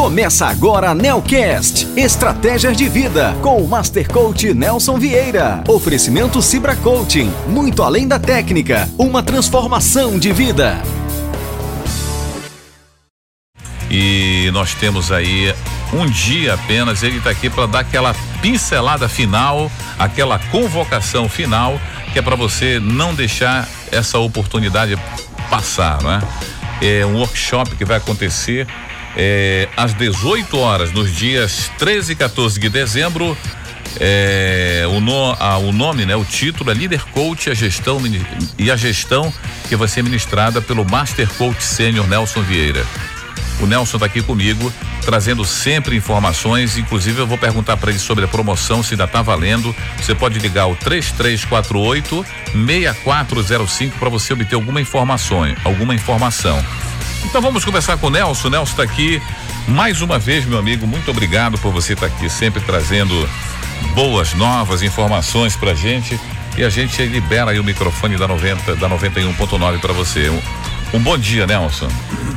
Começa 0.00 0.46
agora 0.46 0.88
a 0.88 0.94
Nelcast, 0.94 1.86
Estratégias 1.94 2.74
de 2.74 2.88
Vida, 2.88 3.36
com 3.42 3.62
o 3.62 3.68
Master 3.68 4.10
Coach 4.10 4.54
Nelson 4.54 4.98
Vieira. 4.98 5.62
Oferecimento 5.68 6.40
Cibra 6.40 6.74
Coaching, 6.74 7.30
muito 7.46 7.82
além 7.82 8.08
da 8.08 8.18
técnica, 8.18 8.88
uma 8.96 9.22
transformação 9.22 10.18
de 10.18 10.32
vida. 10.32 10.82
E 13.90 14.50
nós 14.54 14.72
temos 14.72 15.12
aí 15.12 15.54
um 15.92 16.06
dia 16.06 16.54
apenas, 16.54 17.02
ele 17.02 17.18
está 17.18 17.28
aqui 17.28 17.50
para 17.50 17.66
dar 17.66 17.80
aquela 17.80 18.16
pincelada 18.40 19.06
final, 19.06 19.70
aquela 19.98 20.38
convocação 20.38 21.28
final, 21.28 21.78
que 22.10 22.18
é 22.18 22.22
para 22.22 22.36
você 22.36 22.80
não 22.80 23.14
deixar 23.14 23.68
essa 23.92 24.18
oportunidade 24.18 24.98
passar, 25.50 26.02
né? 26.02 26.22
É 26.80 27.04
um 27.04 27.18
workshop 27.18 27.76
que 27.76 27.84
vai 27.84 27.98
acontecer 27.98 28.66
é, 29.16 29.68
às 29.76 29.94
18 29.94 30.58
horas, 30.58 30.92
nos 30.92 31.14
dias 31.14 31.70
13 31.78 32.12
e 32.12 32.16
14 32.16 32.58
de 32.58 32.68
dezembro. 32.68 33.36
É, 33.98 34.84
o, 34.88 35.00
no, 35.00 35.36
a, 35.38 35.58
o 35.58 35.72
nome, 35.72 36.06
né, 36.06 36.14
o 36.14 36.24
título 36.24 36.70
é 36.70 36.74
Líder 36.74 37.02
Coach 37.06 37.50
a 37.50 37.54
gestão, 37.54 38.00
e 38.56 38.70
a 38.70 38.76
gestão 38.76 39.32
que 39.68 39.74
vai 39.74 39.88
ser 39.88 40.02
ministrada 40.02 40.60
pelo 40.60 40.84
Master 40.84 41.28
Coach 41.30 41.62
Sênior 41.62 42.06
Nelson 42.06 42.42
Vieira. 42.42 42.86
O 43.60 43.66
Nelson 43.66 43.98
está 43.98 44.06
aqui 44.06 44.22
comigo, 44.22 44.72
trazendo 45.02 45.44
sempre 45.44 45.94
informações. 45.94 46.78
Inclusive, 46.78 47.20
eu 47.20 47.26
vou 47.26 47.36
perguntar 47.36 47.76
para 47.76 47.90
ele 47.90 47.98
sobre 47.98 48.24
a 48.24 48.28
promoção, 48.28 48.82
se 48.82 48.94
ainda 48.94 49.04
está 49.04 49.20
valendo. 49.20 49.74
Você 49.98 50.14
pode 50.14 50.38
ligar 50.38 50.66
o 50.66 50.76
3348 50.76 52.24
6405 52.54 53.98
para 53.98 54.08
você 54.08 54.32
obter 54.32 54.54
alguma 54.54 54.80
informação, 54.80 55.40
alguma 55.62 55.94
informação. 55.94 56.64
Então 57.24 57.40
vamos 57.40 57.64
conversar 57.64 57.96
com 57.98 58.06
o 58.08 58.10
Nelson. 58.10 58.48
Nelson 58.48 58.72
está 58.72 58.82
aqui 58.82 59.20
mais 59.68 60.00
uma 60.00 60.18
vez, 60.18 60.44
meu 60.44 60.58
amigo. 60.58 60.86
Muito 60.86 61.10
obrigado 61.10 61.58
por 61.58 61.72
você 61.72 61.92
estar 61.92 62.08
tá 62.08 62.14
aqui, 62.14 62.28
sempre 62.28 62.60
trazendo 62.60 63.28
boas, 63.94 64.34
novas 64.34 64.82
informações 64.82 65.56
para 65.56 65.74
gente. 65.74 66.18
E 66.56 66.64
a 66.64 66.70
gente 66.70 67.02
libera 67.04 67.52
aí 67.52 67.60
o 67.60 67.64
microfone 67.64 68.16
da 68.16 68.26
90, 68.26 68.76
da 68.76 68.88
91.9 68.88 69.78
para 69.78 69.92
você. 69.92 70.30
Um 70.92 70.98
bom 70.98 71.16
dia, 71.16 71.46
Nelson. 71.46 71.88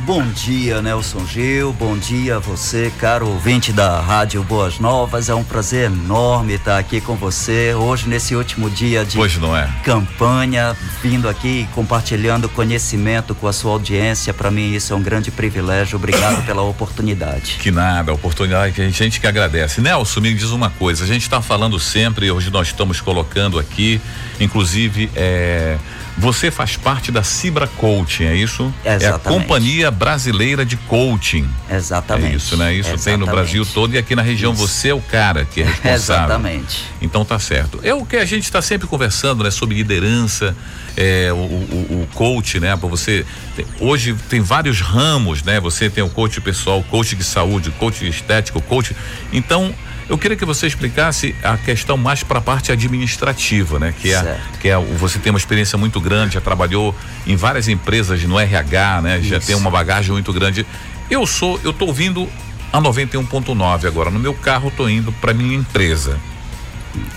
Bom 0.06 0.24
dia, 0.28 0.80
Nelson 0.80 1.26
Gil. 1.26 1.72
Bom 1.72 1.98
dia 1.98 2.36
a 2.36 2.38
você, 2.38 2.92
caro 3.00 3.26
ouvinte 3.26 3.72
da 3.72 4.00
Rádio 4.00 4.44
Boas 4.44 4.78
Novas. 4.78 5.28
É 5.28 5.34
um 5.34 5.42
prazer 5.42 5.86
enorme 5.86 6.54
estar 6.54 6.78
aqui 6.78 7.00
com 7.00 7.16
você 7.16 7.74
hoje 7.74 8.08
nesse 8.08 8.36
último 8.36 8.70
dia 8.70 9.04
de 9.04 9.18
hoje 9.18 9.40
não 9.40 9.56
é. 9.56 9.68
campanha, 9.82 10.76
vindo 11.02 11.28
aqui 11.28 11.66
compartilhando 11.74 12.48
conhecimento 12.48 13.34
com 13.34 13.48
a 13.48 13.52
sua 13.52 13.72
audiência. 13.72 14.32
Para 14.32 14.52
mim 14.52 14.72
isso 14.72 14.92
é 14.92 14.96
um 14.96 15.02
grande 15.02 15.32
privilégio. 15.32 15.96
Obrigado 15.96 16.46
pela 16.46 16.62
oportunidade. 16.62 17.56
Que 17.58 17.72
nada, 17.72 18.12
a 18.12 18.14
oportunidade 18.14 18.72
que 18.72 18.82
a 18.82 18.84
gente, 18.84 19.02
a 19.02 19.04
gente 19.04 19.20
que 19.20 19.26
agradece. 19.26 19.80
Nelson, 19.80 20.20
me 20.20 20.32
diz 20.32 20.50
uma 20.50 20.70
coisa. 20.70 21.02
A 21.02 21.06
gente 21.08 21.22
está 21.22 21.42
falando 21.42 21.80
sempre, 21.80 22.30
hoje 22.30 22.50
nós 22.50 22.68
estamos 22.68 23.00
colocando 23.00 23.58
aqui, 23.58 24.00
inclusive 24.38 25.10
é 25.16 25.76
você 26.16 26.50
faz 26.50 26.76
parte 26.76 27.10
da 27.10 27.22
Cibra 27.22 27.66
Coaching, 27.66 28.24
é 28.24 28.36
isso? 28.36 28.72
Exatamente. 28.84 29.04
É 29.04 29.08
a 29.08 29.18
Companhia 29.18 29.90
Brasileira 29.90 30.64
de 30.64 30.76
Coaching. 30.76 31.48
Exatamente. 31.68 32.32
É 32.32 32.36
isso, 32.36 32.56
né? 32.56 32.72
Isso 32.72 32.90
Exatamente. 32.90 33.04
tem 33.04 33.16
no 33.16 33.26
Brasil 33.26 33.66
todo 33.66 33.94
e 33.94 33.98
aqui 33.98 34.14
na 34.14 34.22
região 34.22 34.52
isso. 34.52 34.66
você 34.66 34.90
é 34.90 34.94
o 34.94 35.00
cara 35.00 35.44
que 35.44 35.62
é 35.62 35.64
responsável. 35.64 35.94
Exatamente. 35.94 36.84
Então 37.02 37.24
tá 37.24 37.38
certo. 37.38 37.80
É 37.82 37.92
o 37.92 38.06
que 38.06 38.16
a 38.16 38.24
gente 38.24 38.44
está 38.44 38.62
sempre 38.62 38.86
conversando, 38.86 39.42
né? 39.42 39.50
Sobre 39.50 39.74
liderança, 39.74 40.56
é, 40.96 41.32
o, 41.32 41.36
o, 41.36 42.02
o 42.02 42.08
coach, 42.14 42.60
né? 42.60 42.76
Para 42.76 42.88
você 42.88 43.26
tem, 43.56 43.66
hoje 43.80 44.14
tem 44.28 44.40
vários 44.40 44.80
ramos, 44.80 45.42
né? 45.42 45.58
Você 45.60 45.90
tem 45.90 46.04
o 46.04 46.08
coach 46.08 46.40
pessoal, 46.40 46.82
coach 46.84 47.16
de 47.16 47.24
saúde, 47.24 47.70
coach 47.72 48.06
estético, 48.06 48.60
coach. 48.62 48.94
Então 49.32 49.74
eu 50.08 50.18
queria 50.18 50.36
que 50.36 50.44
você 50.44 50.66
explicasse 50.66 51.34
a 51.42 51.56
questão 51.56 51.96
mais 51.96 52.22
para 52.22 52.38
a 52.38 52.42
parte 52.42 52.70
administrativa, 52.70 53.78
né? 53.78 53.94
Que 53.98 54.12
é, 54.12 54.40
que 54.60 54.68
é 54.68 54.76
você 54.76 55.18
tem 55.18 55.30
uma 55.30 55.38
experiência 55.38 55.78
muito 55.78 56.00
grande, 56.00 56.34
já 56.34 56.40
trabalhou 56.40 56.94
em 57.26 57.36
várias 57.36 57.68
empresas 57.68 58.22
no 58.24 58.38
RH, 58.38 59.02
né? 59.02 59.20
Já 59.22 59.40
tem 59.40 59.54
uma 59.54 59.70
bagagem 59.70 60.12
muito 60.12 60.32
grande. 60.32 60.66
Eu 61.10 61.26
sou, 61.26 61.58
eu 61.64 61.72
tô 61.72 61.86
ouvindo 61.86 62.28
a 62.72 62.80
91.9 62.80 63.86
agora 63.86 64.10
no 64.10 64.18
meu 64.18 64.34
carro, 64.34 64.70
tô 64.76 64.88
indo 64.88 65.10
para 65.12 65.32
minha 65.32 65.56
empresa. 65.56 66.18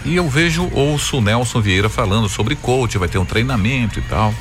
E 0.05 0.15
eu 0.15 0.27
vejo, 0.29 0.69
ouço 0.71 1.17
o 1.17 1.21
Nelson 1.21 1.61
Vieira 1.61 1.89
falando 1.89 2.29
sobre 2.29 2.55
coach, 2.55 2.97
vai 2.97 3.07
ter 3.07 3.17
um 3.17 3.25
treinamento 3.25 3.99
e 3.99 4.01
tal. 4.03 4.33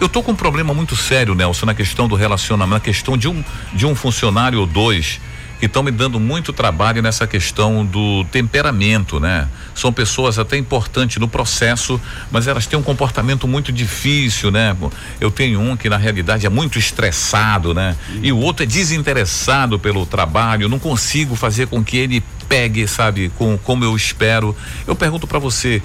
Eu 0.00 0.08
tô 0.08 0.22
com 0.22 0.32
um 0.32 0.36
problema 0.36 0.72
muito 0.72 0.94
sério, 0.94 1.34
Nelson, 1.34 1.66
na 1.66 1.74
questão 1.74 2.06
do 2.06 2.14
relacionamento, 2.14 2.74
na 2.74 2.80
questão 2.80 3.16
de 3.16 3.28
um 3.28 3.42
de 3.72 3.84
um 3.84 3.94
funcionário 3.94 4.60
ou 4.60 4.66
dois 4.66 5.20
que 5.58 5.66
estão 5.66 5.82
me 5.82 5.90
dando 5.90 6.20
muito 6.20 6.52
trabalho 6.52 7.02
nessa 7.02 7.26
questão 7.26 7.84
do 7.84 8.24
temperamento, 8.30 9.18
né? 9.18 9.48
São 9.74 9.92
pessoas 9.92 10.38
até 10.38 10.56
importantes 10.56 11.16
no 11.18 11.28
processo, 11.28 12.00
mas 12.30 12.46
elas 12.46 12.66
têm 12.66 12.78
um 12.78 12.82
comportamento 12.82 13.48
muito 13.48 13.72
difícil, 13.72 14.50
né? 14.50 14.76
Eu 15.20 15.30
tenho 15.30 15.60
um 15.60 15.76
que 15.76 15.88
na 15.88 15.96
realidade 15.96 16.46
é 16.46 16.48
muito 16.48 16.78
estressado, 16.78 17.74
né? 17.74 17.96
E 18.22 18.32
o 18.32 18.38
outro 18.38 18.62
é 18.62 18.66
desinteressado 18.66 19.78
pelo 19.78 20.06
trabalho, 20.06 20.68
não 20.68 20.78
consigo 20.78 21.34
fazer 21.34 21.66
com 21.66 21.82
que 21.82 21.96
ele 21.96 22.22
pegue, 22.48 22.86
sabe, 22.86 23.30
com 23.36 23.58
como 23.58 23.84
eu 23.84 23.96
espero. 23.96 24.56
Eu 24.86 24.94
pergunto 24.94 25.26
para 25.26 25.38
você, 25.38 25.82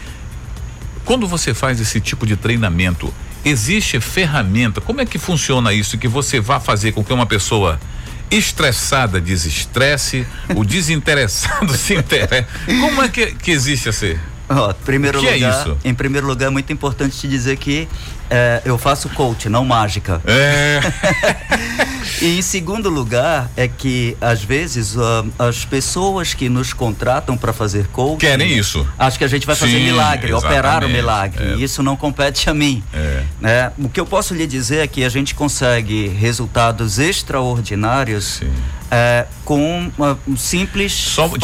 quando 1.04 1.28
você 1.28 1.54
faz 1.54 1.80
esse 1.82 2.00
tipo 2.00 2.26
de 2.26 2.36
treinamento, 2.36 3.14
existe 3.44 4.00
ferramenta? 4.00 4.80
Como 4.80 5.02
é 5.02 5.06
que 5.06 5.18
funciona 5.18 5.74
isso 5.74 5.98
que 5.98 6.08
você 6.08 6.40
vá 6.40 6.60
fazer 6.60 6.92
com 6.92 7.04
que 7.04 7.12
uma 7.12 7.26
pessoa 7.26 7.80
estressada 8.38 9.20
desestresse, 9.20 10.26
o 10.56 10.64
desinteressado 10.66 11.74
se 11.78 11.96
interessa. 11.96 12.48
Como 12.66 13.02
é 13.02 13.10
que, 13.10 13.28
que 13.36 13.52
existe 13.52 13.90
assim? 13.90 14.18
Oh, 14.50 14.74
primeiro 14.86 15.20
que 15.20 15.28
é 15.28 15.36
lugar, 15.36 15.50
é 15.50 15.62
isso? 15.62 15.78
Em 15.84 15.94
primeiro 15.94 16.28
lugar, 16.28 16.48
é 16.48 16.50
muito 16.50 16.72
importante 16.72 17.18
te 17.18 17.28
dizer 17.28 17.58
que 17.58 17.88
é, 18.30 18.62
eu 18.66 18.78
faço 18.78 19.10
coach, 19.10 19.50
não 19.50 19.64
mágica. 19.66 20.22
É. 20.26 20.80
e 22.22 22.38
em 22.38 22.42
segundo 22.42 22.90
lugar, 22.90 23.50
é 23.56 23.68
que 23.68 24.18
às 24.20 24.44
vezes 24.44 24.96
uh, 24.96 25.26
as 25.38 25.66
pessoas 25.66 26.34
que 26.34 26.50
nos 26.50 26.74
contratam 26.74 27.38
para 27.38 27.54
fazer 27.54 27.88
coach 27.88 28.20
querem 28.20 28.58
isso. 28.58 28.88
Acho 28.98 29.18
que 29.18 29.24
a 29.24 29.28
gente 29.28 29.46
vai 29.46 29.56
fazer 29.56 29.78
Sim, 29.78 29.86
milagre, 29.86 30.32
exatamente. 30.32 30.60
operar 30.60 30.84
o 30.84 30.90
milagre. 30.90 31.44
É. 31.54 31.56
Isso 31.56 31.82
não 31.84 31.96
compete 31.96 32.50
a 32.50 32.54
mim. 32.54 32.84
É. 32.94 33.24
Né? 33.40 33.72
O 33.78 33.90
que 33.90 34.00
eu 34.00 34.06
posso 34.06 34.34
lhe 34.34 34.48
dizer 34.48 34.80
é 34.80 34.88
que 34.88 35.04
a 35.04 35.10
gente 35.10 35.36
consegue 35.36 36.08
resultados 36.08 37.00
extraordinários. 37.00 38.40
Sim 38.40 38.52
é, 38.94 39.26
com 39.44 39.92
um 40.28 40.38
simples. 40.38 40.94
Só 40.94 41.28
te, 41.28 41.38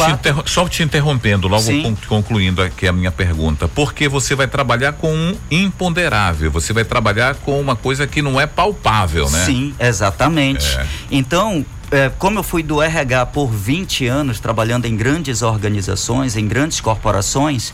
só 0.46 0.68
te, 0.68 0.84
interrompendo, 0.84 1.48
logo 1.48 1.64
concluindo 2.06 2.62
aqui 2.62 2.86
a 2.86 2.92
minha 2.92 3.10
pergunta. 3.10 3.66
Porque 3.66 4.08
você 4.08 4.36
vai 4.36 4.46
trabalhar 4.46 4.92
com 4.92 5.12
um 5.12 5.36
imponderável, 5.50 6.48
você 6.50 6.72
vai 6.72 6.84
trabalhar 6.84 7.34
com 7.34 7.60
uma 7.60 7.74
coisa 7.74 8.06
que 8.06 8.22
não 8.22 8.40
é 8.40 8.46
palpável, 8.46 9.28
né? 9.30 9.44
Sim, 9.44 9.74
exatamente. 9.80 10.49
É. 10.58 10.86
Então, 11.10 11.64
é, 11.90 12.10
como 12.18 12.38
eu 12.38 12.42
fui 12.42 12.62
do 12.62 12.80
RH 12.80 13.26
por 13.26 13.48
20 13.48 14.06
anos, 14.06 14.40
trabalhando 14.40 14.86
em 14.86 14.96
grandes 14.96 15.42
organizações, 15.42 16.36
em 16.36 16.46
grandes 16.46 16.80
corporações, 16.80 17.72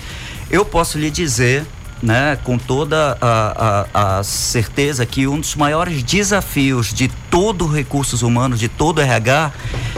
eu 0.50 0.64
posso 0.64 0.98
lhe 0.98 1.10
dizer 1.10 1.66
né, 2.02 2.38
com 2.44 2.58
toda 2.58 3.16
a, 3.20 3.86
a, 3.94 4.18
a, 4.18 4.24
certeza 4.24 5.06
que 5.06 5.26
um 5.26 5.40
dos 5.40 5.54
maiores 5.54 6.02
desafios 6.02 6.92
de 6.92 7.08
todo 7.30 7.66
recursos 7.66 8.22
humanos, 8.22 8.60
de 8.60 8.68
todo 8.68 9.00
RH, 9.00 9.52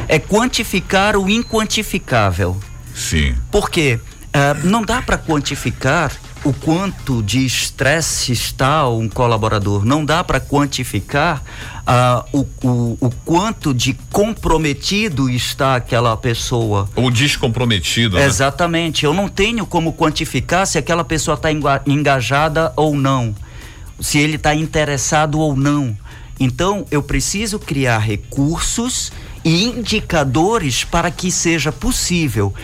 é 0.06 0.18
quantificar 0.18 1.16
o 1.16 1.28
inquantificável. 1.28 2.56
Sim. 2.94 3.34
Porque 3.50 4.00
uh, 4.28 4.66
não 4.66 4.82
dá 4.82 5.02
para 5.02 5.18
quantificar 5.18 6.12
o 6.44 6.52
quanto 6.52 7.22
de 7.22 7.44
estresse 7.44 8.32
está 8.32 8.88
um 8.88 9.08
colaborador, 9.08 9.84
não 9.84 10.04
dá 10.04 10.22
para 10.22 10.40
quantificar 10.40 11.42
uh, 11.80 12.24
o, 12.32 12.66
o, 12.66 12.98
o, 13.00 13.10
quanto 13.24 13.74
de 13.74 13.94
comprometido 14.10 15.28
está 15.28 15.76
aquela 15.76 16.16
pessoa. 16.16 16.88
Ou 16.94 17.10
descomprometido. 17.10 18.16
Né? 18.16 18.24
Exatamente. 18.24 19.04
Eu 19.04 19.12
não 19.12 19.28
tenho 19.28 19.66
como 19.66 19.92
quantificar 19.92 20.66
se 20.66 20.78
aquela 20.78 21.04
pessoa 21.04 21.34
está 21.34 21.48
engajada 21.86 22.72
ou 22.76 22.94
não, 22.94 23.34
se 24.00 24.18
ele 24.18 24.36
está 24.36 24.54
interessado 24.54 25.38
ou 25.38 25.56
não. 25.56 25.96
Então, 26.40 26.86
eu 26.90 27.02
preciso 27.02 27.58
criar 27.58 27.98
recursos 27.98 29.10
e 29.44 29.64
indicadores 29.64 30.84
para 30.84 31.10
que 31.10 31.32
seja 31.32 31.72
possível 31.72 32.54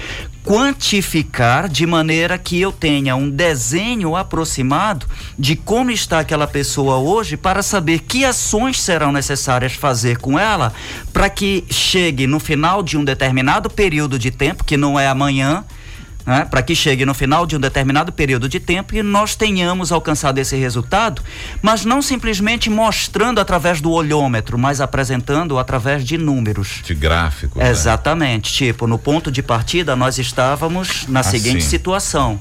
quantificar 0.45 1.71
de 1.71 1.87
maneira 1.87 2.37
que 2.37 2.61
eu 2.61 2.71
tenha 2.71 3.17
um 3.17 3.31
desenho 3.31 4.15
aproximado 4.15 5.07
de 5.39 5.57
como 5.57 5.91
está 5.91 6.19
aquela 6.19 6.47
pessoa 6.47 6.99
hoje 6.99 7.35
para 7.35 7.63
saber 7.63 8.01
que 8.01 8.27
ações 8.27 8.79
serão 8.79 9.11
necessárias 9.11 9.73
fazer 9.73 10.19
com 10.19 10.39
ela 10.39 10.73
para 11.15 11.31
que 11.31 11.65
chegue 11.71 12.27
no 12.27 12.39
final 12.39 12.83
de 12.83 12.99
um 12.99 13.05
determinado 13.05 13.71
período 13.71 14.19
de 14.19 14.31
tempo, 14.31 14.65
que 14.65 14.77
não 14.77 15.01
é 15.01 15.09
amanhã, 15.09 15.65
né, 16.27 16.47
para 16.51 16.63
que 16.63 16.75
chegue 16.75 17.05
no 17.05 17.15
final 17.15 17.47
de 17.47 17.57
um 17.57 17.61
determinado 17.61 18.13
período 18.13 18.49
de 18.49 18.59
tempo 18.59 18.95
e 18.95 19.03
nós 19.03 19.35
tenhamos 19.35 19.93
alcançado 19.93 20.39
esse 20.39 20.57
resultado, 20.57 21.23
mas 21.61 21.85
não 21.85 22.01
simplesmente 22.01 22.71
mostrando 22.71 23.41
através 23.41 23.81
do 23.81 23.91
olhômetro, 23.91 24.59
mas 24.59 24.81
apresentando 24.81 25.59
através 25.59 26.05
de 26.05 26.17
números. 26.17 26.81
De 26.85 26.95
gráficos. 26.95 27.63
Né? 27.63 27.71
Exatamente. 27.71 28.51
Né? 28.53 28.69
Tipo, 28.69 28.87
no 28.87 28.99
ponto 28.99 29.31
de 29.31 29.43
partida, 29.43 29.95
nós 29.95 30.19
estávamos 30.19 31.07
na 31.09 31.21
assim. 31.21 31.39
seguinte 31.39 31.65
situação. 31.65 32.41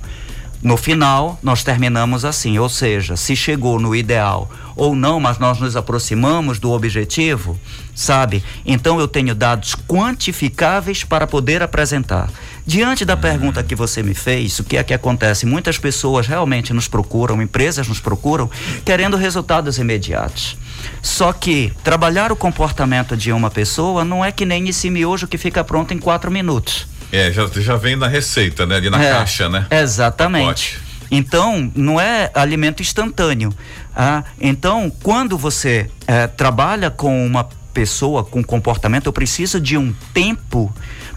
No 0.64 0.78
final, 0.78 1.38
nós 1.44 1.62
terminamos 1.62 2.24
assim, 2.24 2.58
ou 2.58 2.70
seja, 2.70 3.18
se 3.18 3.36
chegou 3.36 3.82
no 3.82 3.94
ideal 3.94 4.50
ou 4.78 4.96
não, 4.96 5.20
mas 5.20 5.38
nós 5.38 5.60
nos 5.60 5.76
aproximamos 5.76 6.58
do 6.58 6.72
objetivo, 6.72 7.60
sabe? 7.94 8.42
Então 8.66 8.98
eu 8.98 9.06
tenho 9.06 9.36
dados 9.36 9.76
quantificáveis 9.76 11.04
para 11.04 11.28
poder 11.28 11.62
apresentar. 11.62 12.30
Diante 12.66 13.04
da 13.04 13.18
pergunta 13.18 13.62
que 13.62 13.76
você 13.76 14.02
me 14.02 14.14
fez, 14.14 14.58
o 14.60 14.64
que 14.64 14.78
é 14.78 14.84
que 14.84 14.94
acontece? 14.94 15.46
Muitas 15.46 15.78
pessoas 15.78 16.28
realmente 16.28 16.74
nos 16.74 16.88
procuram, 16.88 17.42
empresas 17.42 17.88
nos 17.88 18.00
procuram, 18.00 18.50
querendo 18.86 19.18
resultados 19.18 19.78
imediatos. 19.78 20.58
Só 21.02 21.34
que 21.34 21.74
trabalhar 21.84 22.32
o 22.32 22.36
comportamento 22.36 23.18
de 23.18 23.32
uma 23.34 23.52
pessoa 23.52 24.06
não 24.06 24.24
é 24.24 24.32
que 24.32 24.46
nem 24.46 24.70
esse 24.70 24.90
miojo 24.90 25.28
que 25.28 25.38
fica 25.38 25.64
pronto 25.64 25.94
em 25.94 26.00
quatro 26.00 26.32
minutos. 26.32 26.88
É, 27.12 27.32
já, 27.32 27.46
já 27.48 27.76
vem 27.76 27.96
na 27.96 28.08
receita, 28.08 28.66
né? 28.66 28.78
Ali 28.78 28.90
na 28.90 29.04
é, 29.04 29.12
caixa, 29.12 29.50
né? 29.50 29.68
Exatamente. 29.70 30.80
Então, 31.12 31.72
não 31.76 32.00
é 32.00 32.32
alimento 32.34 32.82
instantâneo. 32.82 33.54
Ah, 33.96 34.24
então, 34.42 34.92
quando 35.04 35.38
você 35.38 35.90
é, 36.08 36.26
trabalha 36.26 36.90
com 36.90 37.24
uma 37.26 37.48
pessoa 37.74 38.24
com 38.24 38.44
comportamento, 38.44 39.08
eu 39.08 39.14
preciso 39.14 39.60
de 39.60 39.78
um 39.78 39.94
tempo 40.14 40.74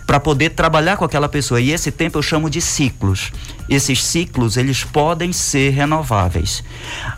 para 0.06 0.20
poder 0.20 0.50
trabalhar 0.50 0.96
com 0.96 1.04
aquela 1.04 1.28
pessoa. 1.28 1.60
E 1.60 1.72
esse 1.72 1.90
tempo 1.90 2.18
eu 2.18 2.22
chamo 2.22 2.48
de 2.48 2.60
ciclos. 2.60 3.32
Esses 3.68 4.02
ciclos, 4.04 4.56
eles 4.56 4.84
podem 4.84 5.32
ser 5.32 5.70
renováveis. 5.70 6.62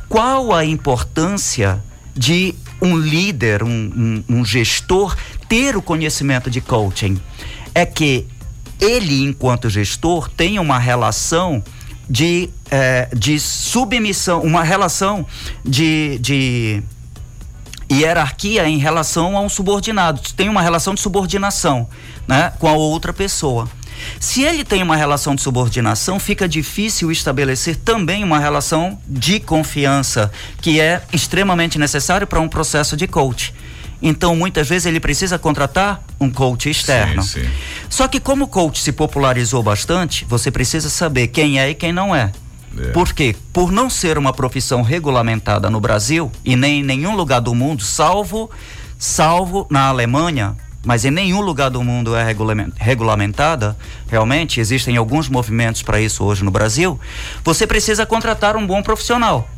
Qual 0.08 0.55
a 0.55 0.64
importância 0.64 1.82
de 2.14 2.55
um 2.81 2.96
líder, 2.96 3.62
um, 3.62 3.69
um, 3.69 4.25
um 4.38 4.44
gestor, 4.44 5.17
ter 5.49 5.76
o 5.76 5.82
conhecimento 5.82 6.50
de 6.50 6.61
coaching? 6.61 7.20
É 7.75 7.85
que 7.85 8.26
ele, 8.81 9.23
enquanto 9.23 9.69
gestor, 9.69 10.31
tem 10.31 10.58
uma 10.58 10.79
relação 10.79 11.62
de, 12.08 12.49
é, 12.70 13.08
de 13.14 13.38
submissão, 13.38 14.41
uma 14.41 14.62
relação 14.62 15.26
de, 15.62 16.19
de 16.20 16.82
hierarquia 17.90 18.69
em 18.69 18.79
relação 18.79 19.37
a 19.37 19.40
um 19.40 19.49
subordinado. 19.49 20.20
Tem 20.37 20.49
uma 20.49 20.62
relação 20.62 20.94
de 20.94 21.00
subordinação 21.00 21.88
né, 22.26 22.52
com 22.58 22.69
a 22.69 22.73
outra 22.73 23.12
pessoa. 23.12 23.69
Se 24.20 24.43
ele 24.43 24.64
tem 24.64 24.82
uma 24.82 24.96
relação 24.96 25.35
de 25.35 25.43
subordinação, 25.43 26.20
fica 26.20 26.49
difícil 26.49 27.11
estabelecer 27.11 27.76
também 27.76 28.23
uma 28.23 28.38
relação 28.38 28.99
de 29.06 29.40
confiança, 29.40 30.31
que 30.61 30.81
é 30.81 31.02
extremamente 31.12 31.79
necessário 31.79 32.26
para 32.26 32.40
um 32.40 32.49
processo 32.49 32.96
de 32.96 33.06
coach. 33.06 33.52
Então, 34.00 34.37
muitas 34.37 34.69
vezes 34.69 34.87
ele 34.87 35.00
precisa 35.00 35.38
contratar 35.38 36.02
um 36.20 36.31
coach 36.31 36.70
externo. 36.70 37.23
Sim, 37.23 37.41
sim. 37.41 37.50
Só 37.91 38.06
que 38.06 38.20
como 38.20 38.44
o 38.44 38.49
coach 38.49 38.81
se 38.81 38.93
popularizou 38.93 39.62
bastante, 39.62 40.25
você 40.25 40.50
precisa 40.50 40.88
saber 40.88 41.29
quem 41.29 41.58
é 41.58 41.70
e 41.70 41.75
quem 41.75 41.93
não 41.93 42.14
é. 42.14 42.31
É. 42.80 42.90
Por 42.90 43.12
quê? 43.12 43.34
Por 43.52 43.70
não 43.72 43.88
ser 43.90 44.19
uma 44.19 44.32
profissão 44.32 44.82
regulamentada 44.82 45.70
no 45.70 45.80
Brasil 45.80 46.30
e 46.44 46.56
nem 46.56 46.80
em 46.80 46.84
nenhum 46.84 47.14
lugar 47.14 47.40
do 47.40 47.54
mundo, 47.54 47.82
salvo 47.82 48.50
salvo 48.98 49.66
na 49.70 49.86
Alemanha, 49.86 50.56
mas 50.84 51.04
em 51.04 51.10
nenhum 51.10 51.40
lugar 51.40 51.70
do 51.70 51.82
mundo 51.84 52.16
é 52.16 52.25
regulamentada, 52.76 53.76
realmente 54.08 54.60
existem 54.60 54.96
alguns 54.96 55.28
movimentos 55.28 55.82
para 55.82 56.00
isso 56.00 56.25
hoje 56.25 56.44
no 56.44 56.50
Brasil, 56.50 56.98
você 57.44 57.66
precisa 57.66 58.04
contratar 58.04 58.56
um 58.56 58.66
bom 58.66 58.82
profissional 58.82 59.48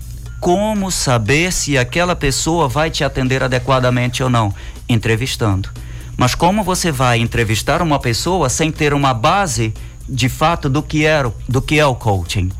como 0.40 0.90
saber 0.90 1.52
se 1.52 1.76
aquela 1.76 2.16
pessoa 2.16 2.66
vai 2.66 2.90
te 2.90 3.04
atender 3.04 3.42
adequadamente 3.42 4.22
ou 4.22 4.30
não? 4.30 4.54
Entrevistando. 4.88 5.68
Mas 6.16 6.34
como 6.34 6.64
você 6.64 6.90
vai 6.90 7.18
entrevistar 7.18 7.82
uma 7.82 7.98
pessoa 7.98 8.48
sem 8.48 8.72
ter 8.72 8.94
uma 8.94 9.12
base 9.12 9.74
de 10.08 10.28
fato 10.28 10.68
do 10.68 10.82
que 10.82 11.04
é, 11.04 11.22
do 11.46 11.60
que 11.60 11.78
é 11.78 11.84
o 11.84 11.94
coaching? 11.94 12.50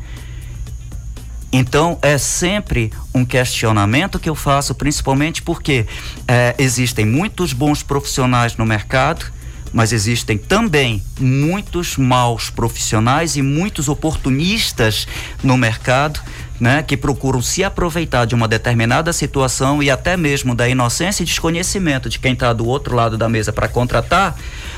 Então 1.51 1.99
é 2.01 2.17
sempre 2.17 2.91
um 3.13 3.25
questionamento 3.25 4.19
que 4.19 4.29
eu 4.29 4.35
faço, 4.35 4.73
principalmente 4.73 5.41
porque 5.41 5.85
é, 6.27 6.55
existem 6.57 7.05
muitos 7.05 7.51
bons 7.51 7.83
profissionais 7.83 8.55
no 8.55 8.65
mercado, 8.65 9.25
mas 9.73 9.91
existem 9.91 10.37
também 10.37 11.03
muitos 11.19 11.97
maus 11.97 12.49
profissionais 12.49 13.35
e 13.35 13.41
muitos 13.41 13.89
oportunistas 13.89 15.07
no 15.43 15.57
mercado 15.57 16.21
né, 16.61 16.83
que 16.83 16.95
procuram 16.95 17.41
se 17.41 17.63
aproveitar 17.63 18.25
de 18.25 18.35
uma 18.35 18.47
determinada 18.47 19.11
situação 19.11 19.81
e 19.81 19.89
até 19.89 20.15
mesmo 20.15 20.53
da 20.53 20.69
inocência 20.69 21.23
e 21.23 21.25
desconhecimento 21.25 22.07
de 22.07 22.19
quem 22.19 22.33
está 22.33 22.53
do 22.53 22.67
outro 22.67 22.95
lado 22.95 23.17
da 23.17 23.27
mesa 23.27 23.51
para 23.51 23.67
contratar, 23.67 24.37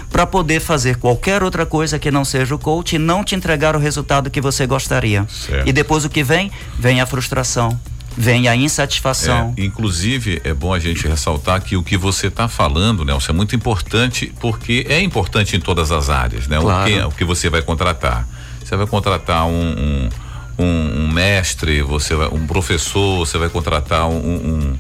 para 0.10 0.26
poder 0.26 0.62
fazer 0.62 0.96
qualquer 0.96 1.44
outra 1.44 1.66
coisa 1.66 2.00
que 2.00 2.10
não 2.10 2.24
seja 2.24 2.56
o 2.56 2.58
coach 2.58 2.96
e 2.96 3.00
não 3.00 3.22
te 3.22 3.36
entregar 3.36 3.76
o 3.76 3.80
resultado 3.80 4.32
que 4.32 4.40
você 4.40 4.66
gostaria. 4.66 5.28
Certo. 5.28 5.68
E 5.68 5.74
depois 5.74 6.06
o 6.06 6.10
que 6.10 6.24
vem? 6.24 6.50
Vem 6.80 7.02
a 7.02 7.06
frustração. 7.06 7.78
Vem 8.16 8.48
a 8.48 8.56
insatisfação. 8.56 9.54
É, 9.58 9.64
inclusive, 9.66 10.40
é 10.46 10.54
bom 10.54 10.74
a 10.74 10.80
gente 10.80 11.06
ressaltar 11.06 11.62
que 11.62 11.76
o 11.76 11.84
que 11.84 11.98
você 11.98 12.28
está 12.28 12.48
falando, 12.48 13.04
Nelson, 13.04 13.34
é 13.34 13.36
muito 13.36 13.58
importante, 13.58 14.32
porque 14.40 14.86
é 14.88 15.02
importante 15.02 15.58
em 15.58 15.60
todas 15.60 15.92
as 15.92 16.10
áreas, 16.10 16.48
né? 16.48 16.60
Claro. 16.62 16.84
O, 16.84 16.94
que, 16.94 17.02
o 17.02 17.12
que 17.12 17.26
você 17.26 17.50
vai 17.50 17.62
contratar. 17.62 18.26
Você 18.64 18.78
vai 18.78 18.88
contratar 18.88 19.46
um, 19.48 19.52
um 19.52 20.10
um, 20.58 21.04
um 21.04 21.12
mestre, 21.12 21.82
você 21.82 22.16
vai, 22.16 22.28
um 22.28 22.46
professor, 22.46 23.20
você 23.20 23.38
vai 23.38 23.50
contratar 23.50 24.08
um, 24.08 24.16
um 24.16 24.78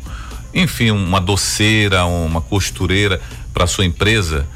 enfim, 0.54 0.92
uma 0.92 1.20
doceira, 1.20 2.06
uma 2.06 2.40
costureira 2.40 3.20
para 3.54 3.66
sua 3.66 3.86
empresa, 3.86 4.48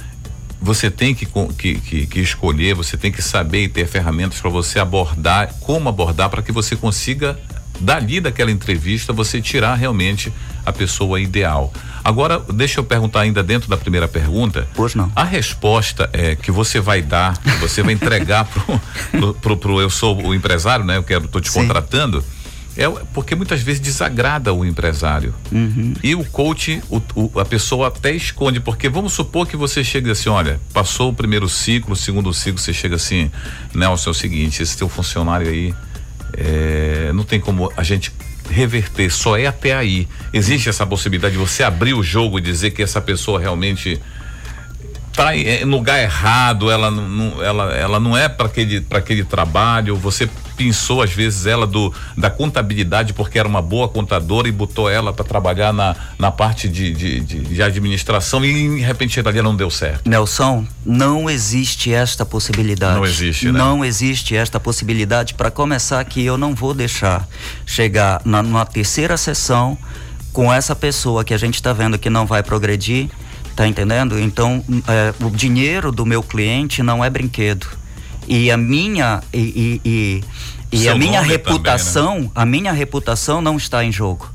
você 0.62 0.90
tem 0.90 1.14
que, 1.14 1.26
que, 1.26 2.08
que, 2.08 2.20
escolher, 2.20 2.76
você 2.76 2.98
tem 2.98 3.12
que 3.12 3.22
saber 3.22 3.64
e 3.64 3.70
ter 3.70 3.88
ferramentas 3.88 4.40
para 4.40 4.50
você 4.50 4.80
abordar, 4.80 5.54
como 5.62 5.90
abordar 5.90 6.30
para 6.30 6.42
que 6.42 6.52
você 6.52 6.76
consiga 6.76 7.40
dali 7.80 8.20
daquela 8.20 8.52
entrevista 8.52 9.14
você 9.14 9.42
tirar 9.42 9.76
realmente 9.76 10.32
a 10.66 10.74
pessoa 10.74 11.20
ideal. 11.20 11.72
Agora, 12.04 12.40
deixa 12.54 12.80
eu 12.80 12.84
perguntar 12.84 13.22
ainda 13.22 13.44
dentro 13.44 13.70
da 13.70 13.78
primeira 13.78 14.08
pergunta. 14.08 14.68
Pois 14.76 14.96
não. 14.96 15.12
A 15.16 15.24
resposta 15.24 16.10
é 16.14 16.36
que 16.36 16.52
você 16.52 16.80
vai 16.80 17.02
dar, 17.02 17.38
você 17.60 17.84
vai 17.84 17.94
entregar 17.94 18.46
pro, 18.52 18.82
pro, 19.12 19.34
pro, 19.34 19.58
pro, 19.58 19.82
eu 19.82 19.90
sou 19.90 20.22
o 20.26 20.34
empresário, 20.34 20.86
né? 20.86 20.98
Eu 20.98 21.04
quero, 21.04 21.28
tô 21.28 21.40
te 21.40 21.50
Sim. 21.50 21.62
contratando. 21.62 22.24
É 22.78 22.88
porque 23.12 23.34
muitas 23.34 23.62
vezes 23.62 23.82
desagrada 23.82 24.54
o 24.54 24.64
empresário. 24.64 25.34
Uhum. 25.52 25.96
E 26.04 26.14
o 26.14 26.24
coach, 26.24 26.80
o, 26.90 27.02
o, 27.16 27.40
a 27.40 27.46
pessoa 27.46 27.88
até 27.88 28.12
esconde, 28.14 28.60
porque 28.60 28.88
vamos 28.88 29.14
supor 29.14 29.48
que 29.48 29.58
você 29.58 29.84
chega 29.84 30.12
assim, 30.12 30.30
olha, 30.30 30.62
passou 30.72 31.10
o 31.10 31.14
primeiro 31.14 31.50
ciclo, 31.50 31.94
o 31.94 31.96
segundo 31.96 32.32
ciclo, 32.32 32.60
você 32.60 32.72
chega 32.72 32.96
assim, 32.96 33.32
Nelson, 33.74 34.10
é 34.10 34.12
o 34.12 34.14
seguinte, 34.14 34.62
esse 34.62 34.78
teu 34.78 34.88
funcionário 34.88 35.50
aí, 35.50 35.74
é, 36.34 37.12
não 37.14 37.24
tem 37.24 37.40
como 37.40 37.72
a 37.76 37.84
gente 37.84 38.12
reverter, 38.50 39.12
só 39.12 39.38
é 39.38 39.48
até 39.48 39.76
aí. 39.76 40.08
Existe 40.34 40.70
essa 40.70 40.86
possibilidade 40.86 41.34
de 41.34 41.40
você 41.40 41.64
abrir 41.64 41.94
o 41.94 42.04
jogo 42.04 42.40
e 42.40 42.42
dizer 42.42 42.72
que 42.72 42.82
essa 42.82 43.02
pessoa 43.02 43.40
realmente 43.40 44.02
está 45.12 45.32
no 45.66 45.78
lugar 45.78 46.00
errado, 46.00 46.70
ela 46.70 46.92
não, 46.92 47.44
ela, 47.44 47.76
ela 47.76 48.00
não 48.00 48.16
é 48.16 48.30
para 48.30 48.48
aquele, 48.48 48.86
aquele 48.92 49.24
trabalho, 49.24 49.96
você 49.96 50.30
pensou 50.58 51.02
às 51.02 51.12
vezes 51.12 51.46
ela 51.46 51.68
do 51.68 51.94
da 52.18 52.30
contabilidade 52.30 53.14
porque 53.14 53.38
era 53.38 53.48
uma 53.48 53.62
boa 53.62 53.88
contadora 53.88 54.48
e 54.48 54.52
botou 54.52 54.90
ela 54.90 55.14
para 55.14 55.24
trabalhar 55.24 55.72
na, 55.72 55.96
na 56.18 56.32
parte 56.32 56.68
de, 56.68 56.92
de, 56.92 57.20
de, 57.20 57.40
de 57.42 57.62
administração 57.62 58.44
e 58.44 58.78
de 58.78 58.82
repente 58.82 59.20
ali 59.20 59.42
não 59.42 59.56
deu 59.56 59.70
certo. 59.70 60.10
Nelson, 60.10 60.66
não 60.86 61.30
existe 61.30 61.94
esta 61.94 62.26
possibilidade. 62.26 62.96
Não 62.96 63.06
existe, 63.06 63.52
né? 63.52 63.60
Não 63.60 63.86
existe 63.86 64.36
esta 64.36 64.60
possibilidade. 64.60 65.34
Para 65.34 65.52
começar 65.52 66.00
aqui, 66.00 66.26
eu 66.26 66.38
não 66.38 66.56
vou 66.56 66.74
deixar 66.74 67.28
chegar 67.66 68.22
na, 68.26 68.42
na 68.42 68.66
terceira 68.66 69.18
sessão 69.18 69.78
com 70.34 70.52
essa 70.54 70.76
pessoa 70.76 71.24
que 71.24 71.34
a 71.34 71.38
gente 71.38 71.56
está 71.56 71.74
vendo 71.74 71.98
que 71.98 72.10
não 72.10 72.26
vai 72.26 72.42
progredir, 72.42 73.10
tá 73.56 73.68
entendendo? 73.68 74.20
Então, 74.20 74.64
é, 74.88 75.14
o 75.24 75.30
dinheiro 75.30 75.92
do 75.92 76.06
meu 76.06 76.24
cliente 76.24 76.82
não 76.82 77.04
é 77.04 77.10
brinquedo 77.10 77.68
e 78.28 78.52
a 78.52 78.58
minha 78.58 79.22
e, 79.34 79.82
e, 79.84 80.22
e, 80.72 80.84
e 80.84 80.90
a 80.90 80.96
minha 80.96 81.22
reputação, 81.22 82.14
também, 82.14 82.24
né? 82.24 82.32
a 82.36 82.46
minha 82.46 82.72
reputação 82.72 83.42
não 83.42 83.58
está 83.58 83.84
em 83.84 83.92
jogo. 83.92 84.30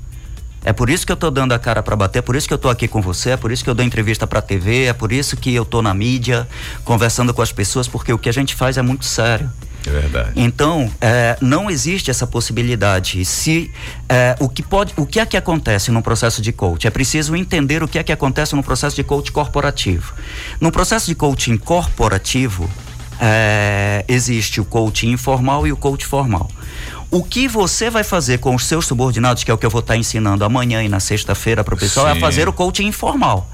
É 0.64 0.72
por 0.72 0.88
isso 0.88 1.04
que 1.04 1.10
eu 1.10 1.14
estou 1.14 1.30
dando 1.30 1.52
a 1.52 1.58
cara 1.58 1.82
para 1.82 1.96
bater, 1.96 2.20
é 2.20 2.22
por 2.22 2.36
isso 2.36 2.46
que 2.46 2.54
eu 2.54 2.56
estou 2.56 2.70
aqui 2.70 2.86
com 2.86 3.02
você, 3.02 3.30
é 3.30 3.36
por 3.36 3.50
isso 3.50 3.64
que 3.64 3.70
eu 3.70 3.74
dou 3.74 3.84
entrevista 3.84 4.26
para 4.28 4.40
TV, 4.40 4.84
é 4.84 4.92
por 4.92 5.10
isso 5.10 5.36
que 5.36 5.52
eu 5.52 5.64
estou 5.64 5.82
na 5.82 5.92
mídia, 5.92 6.46
conversando 6.84 7.34
com 7.34 7.42
as 7.42 7.50
pessoas, 7.50 7.88
porque 7.88 8.12
o 8.12 8.18
que 8.18 8.28
a 8.28 8.32
gente 8.32 8.54
faz 8.54 8.76
é 8.78 8.82
muito 8.82 9.04
sério. 9.04 9.50
É 9.84 9.90
verdade. 9.90 10.32
Então, 10.36 10.88
é, 11.00 11.36
não 11.40 11.68
existe 11.68 12.10
essa 12.10 12.26
possibilidade. 12.26 13.24
Se 13.24 13.72
é, 14.08 14.36
o 14.38 14.48
que 14.48 14.62
pode, 14.62 14.92
o 14.96 15.04
que 15.04 15.18
é 15.18 15.26
que 15.26 15.36
acontece 15.36 15.90
no 15.90 16.00
processo 16.00 16.40
de 16.40 16.52
coach? 16.52 16.86
É 16.86 16.90
preciso 16.90 17.34
entender 17.34 17.82
o 17.82 17.88
que 17.88 17.98
é 17.98 18.02
que 18.04 18.12
acontece 18.12 18.54
no 18.54 18.62
processo 18.62 18.94
de 18.94 19.02
coach 19.02 19.32
corporativo. 19.32 20.14
No 20.60 20.70
processo 20.70 21.06
de 21.06 21.16
coaching 21.16 21.56
corporativo, 21.56 22.70
é, 23.24 24.04
existe 24.08 24.60
o 24.60 24.64
coach 24.64 25.06
informal 25.06 25.64
e 25.64 25.72
o 25.72 25.76
coach 25.76 26.04
formal. 26.04 26.50
O 27.08 27.22
que 27.22 27.46
você 27.46 27.88
vai 27.88 28.02
fazer 28.02 28.38
com 28.38 28.52
os 28.54 28.66
seus 28.66 28.86
subordinados, 28.86 29.44
que 29.44 29.50
é 29.50 29.54
o 29.54 29.58
que 29.58 29.64
eu 29.64 29.70
vou 29.70 29.78
estar 29.78 29.96
ensinando 29.96 30.44
amanhã 30.44 30.82
e 30.82 30.88
na 30.88 30.98
sexta-feira 30.98 31.62
para 31.62 31.74
o 31.74 31.78
pessoal, 31.78 32.10
Sim. 32.10 32.16
é 32.16 32.20
fazer 32.20 32.48
o 32.48 32.52
coaching 32.52 32.86
informal. 32.86 33.48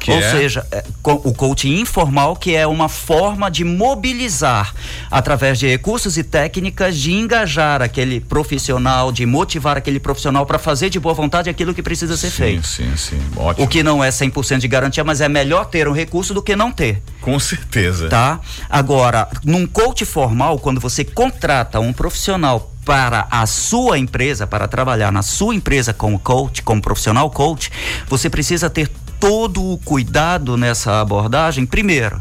Que 0.00 0.10
Ou 0.10 0.18
é? 0.18 0.30
seja, 0.30 0.66
é, 0.72 0.82
o 1.04 1.34
coaching 1.34 1.78
informal, 1.78 2.34
que 2.34 2.56
é 2.56 2.66
uma 2.66 2.88
forma 2.88 3.50
de 3.50 3.64
mobilizar, 3.64 4.74
através 5.10 5.58
de 5.58 5.68
recursos 5.68 6.16
e 6.16 6.24
técnicas, 6.24 6.96
de 6.96 7.12
engajar 7.12 7.82
aquele 7.82 8.18
profissional, 8.18 9.12
de 9.12 9.26
motivar 9.26 9.76
aquele 9.76 10.00
profissional 10.00 10.46
para 10.46 10.58
fazer 10.58 10.88
de 10.88 10.98
boa 10.98 11.14
vontade 11.14 11.50
aquilo 11.50 11.74
que 11.74 11.82
precisa 11.82 12.16
ser 12.16 12.30
sim, 12.30 12.36
feito. 12.36 12.66
Sim, 12.66 12.96
sim, 12.96 13.20
ótimo. 13.36 13.66
O 13.66 13.68
que 13.68 13.82
não 13.82 14.02
é 14.02 14.08
100% 14.08 14.58
de 14.58 14.68
garantia, 14.68 15.04
mas 15.04 15.20
é 15.20 15.28
melhor 15.28 15.66
ter 15.66 15.86
um 15.86 15.92
recurso 15.92 16.32
do 16.32 16.42
que 16.42 16.56
não 16.56 16.72
ter. 16.72 17.02
Com 17.20 17.38
certeza. 17.38 18.08
Tá? 18.08 18.40
Agora, 18.70 19.28
num 19.44 19.66
coach 19.66 20.06
formal, 20.06 20.58
quando 20.58 20.80
você 20.80 21.04
contrata 21.04 21.78
um 21.78 21.92
profissional 21.92 22.72
para 22.86 23.28
a 23.30 23.44
sua 23.44 23.98
empresa, 23.98 24.46
para 24.46 24.66
trabalhar 24.66 25.12
na 25.12 25.22
sua 25.22 25.54
empresa 25.54 25.92
como 25.92 26.18
coach, 26.18 26.62
como 26.62 26.80
profissional 26.80 27.30
coach, 27.30 27.70
você 28.08 28.30
precisa 28.30 28.70
ter 28.70 28.90
todo 29.20 29.62
o 29.62 29.78
cuidado 29.78 30.56
nessa 30.56 31.00
abordagem, 31.00 31.66
primeiro, 31.66 32.18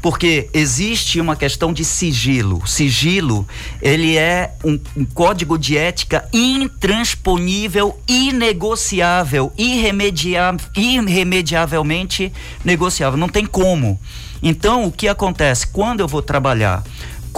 porque 0.00 0.48
existe 0.54 1.20
uma 1.20 1.36
questão 1.36 1.72
de 1.72 1.84
sigilo. 1.84 2.66
Sigilo, 2.66 3.46
ele 3.82 4.16
é 4.16 4.54
um, 4.64 4.80
um 4.96 5.04
código 5.04 5.58
de 5.58 5.76
ética 5.76 6.26
intransponível, 6.32 8.00
inegociável, 8.08 9.52
irremedia, 9.58 10.56
irremediavelmente 10.74 12.32
negociável. 12.64 13.18
Não 13.18 13.28
tem 13.28 13.44
como. 13.44 14.00
Então, 14.42 14.86
o 14.86 14.92
que 14.92 15.06
acontece? 15.06 15.66
Quando 15.66 16.00
eu 16.00 16.08
vou 16.08 16.22
trabalhar 16.22 16.82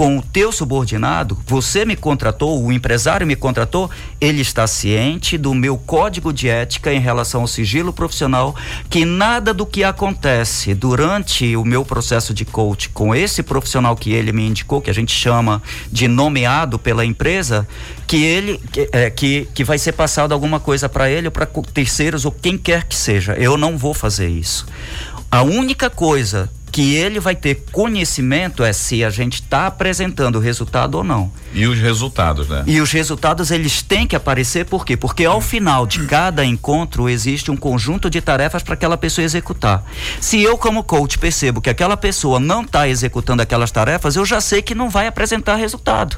com 0.00 0.16
o 0.16 0.22
teu 0.22 0.50
subordinado, 0.50 1.36
você 1.46 1.84
me 1.84 1.94
contratou, 1.94 2.64
o 2.64 2.72
empresário 2.72 3.26
me 3.26 3.36
contratou, 3.36 3.90
ele 4.18 4.40
está 4.40 4.66
ciente 4.66 5.36
do 5.36 5.52
meu 5.52 5.76
código 5.76 6.32
de 6.32 6.48
ética 6.48 6.90
em 6.90 6.98
relação 6.98 7.42
ao 7.42 7.46
sigilo 7.46 7.92
profissional, 7.92 8.56
que 8.88 9.04
nada 9.04 9.52
do 9.52 9.66
que 9.66 9.84
acontece 9.84 10.72
durante 10.72 11.54
o 11.54 11.66
meu 11.66 11.84
processo 11.84 12.32
de 12.32 12.46
coach 12.46 12.88
com 12.88 13.14
esse 13.14 13.42
profissional 13.42 13.94
que 13.94 14.10
ele 14.10 14.32
me 14.32 14.46
indicou, 14.46 14.80
que 14.80 14.88
a 14.88 14.94
gente 14.94 15.12
chama 15.12 15.62
de 15.92 16.08
nomeado 16.08 16.78
pela 16.78 17.04
empresa, 17.04 17.68
que 18.06 18.24
ele 18.24 18.58
que, 18.72 18.88
é, 18.92 19.10
que, 19.10 19.48
que 19.52 19.62
vai 19.62 19.76
ser 19.76 19.92
passado 19.92 20.32
alguma 20.32 20.58
coisa 20.58 20.88
para 20.88 21.10
ele 21.10 21.26
ou 21.26 21.30
para 21.30 21.44
terceiros 21.44 22.24
ou 22.24 22.32
quem 22.32 22.56
quer 22.56 22.84
que 22.84 22.96
seja. 22.96 23.34
Eu 23.34 23.58
não 23.58 23.76
vou 23.76 23.92
fazer 23.92 24.30
isso. 24.30 24.64
A 25.30 25.42
única 25.42 25.90
coisa 25.90 26.50
que 26.70 26.94
ele 26.94 27.18
vai 27.20 27.34
ter 27.34 27.64
conhecimento 27.72 28.62
é 28.62 28.72
se 28.72 29.04
a 29.04 29.10
gente 29.10 29.34
está 29.34 29.66
apresentando 29.66 30.36
o 30.36 30.40
resultado 30.40 30.96
ou 30.96 31.04
não. 31.04 31.30
E 31.52 31.66
os 31.66 31.78
resultados, 31.78 32.48
né? 32.48 32.62
E 32.66 32.80
os 32.80 32.92
resultados 32.92 33.50
eles 33.50 33.82
têm 33.82 34.06
que 34.06 34.14
aparecer 34.14 34.64
por 34.66 34.84
quê? 34.84 34.96
Porque 34.96 35.24
ao 35.24 35.40
final 35.40 35.86
de 35.86 36.06
cada 36.06 36.44
encontro 36.44 37.08
existe 37.08 37.50
um 37.50 37.56
conjunto 37.56 38.08
de 38.08 38.20
tarefas 38.20 38.62
para 38.62 38.74
aquela 38.74 38.96
pessoa 38.96 39.24
executar. 39.24 39.84
Se 40.20 40.40
eu 40.40 40.56
como 40.56 40.84
coach 40.84 41.18
percebo 41.18 41.60
que 41.60 41.70
aquela 41.70 41.96
pessoa 41.96 42.38
não 42.38 42.62
está 42.62 42.88
executando 42.88 43.42
aquelas 43.42 43.70
tarefas, 43.70 44.16
eu 44.16 44.24
já 44.24 44.40
sei 44.40 44.62
que 44.62 44.74
não 44.74 44.88
vai 44.88 45.06
apresentar 45.06 45.56
resultado. 45.56 46.16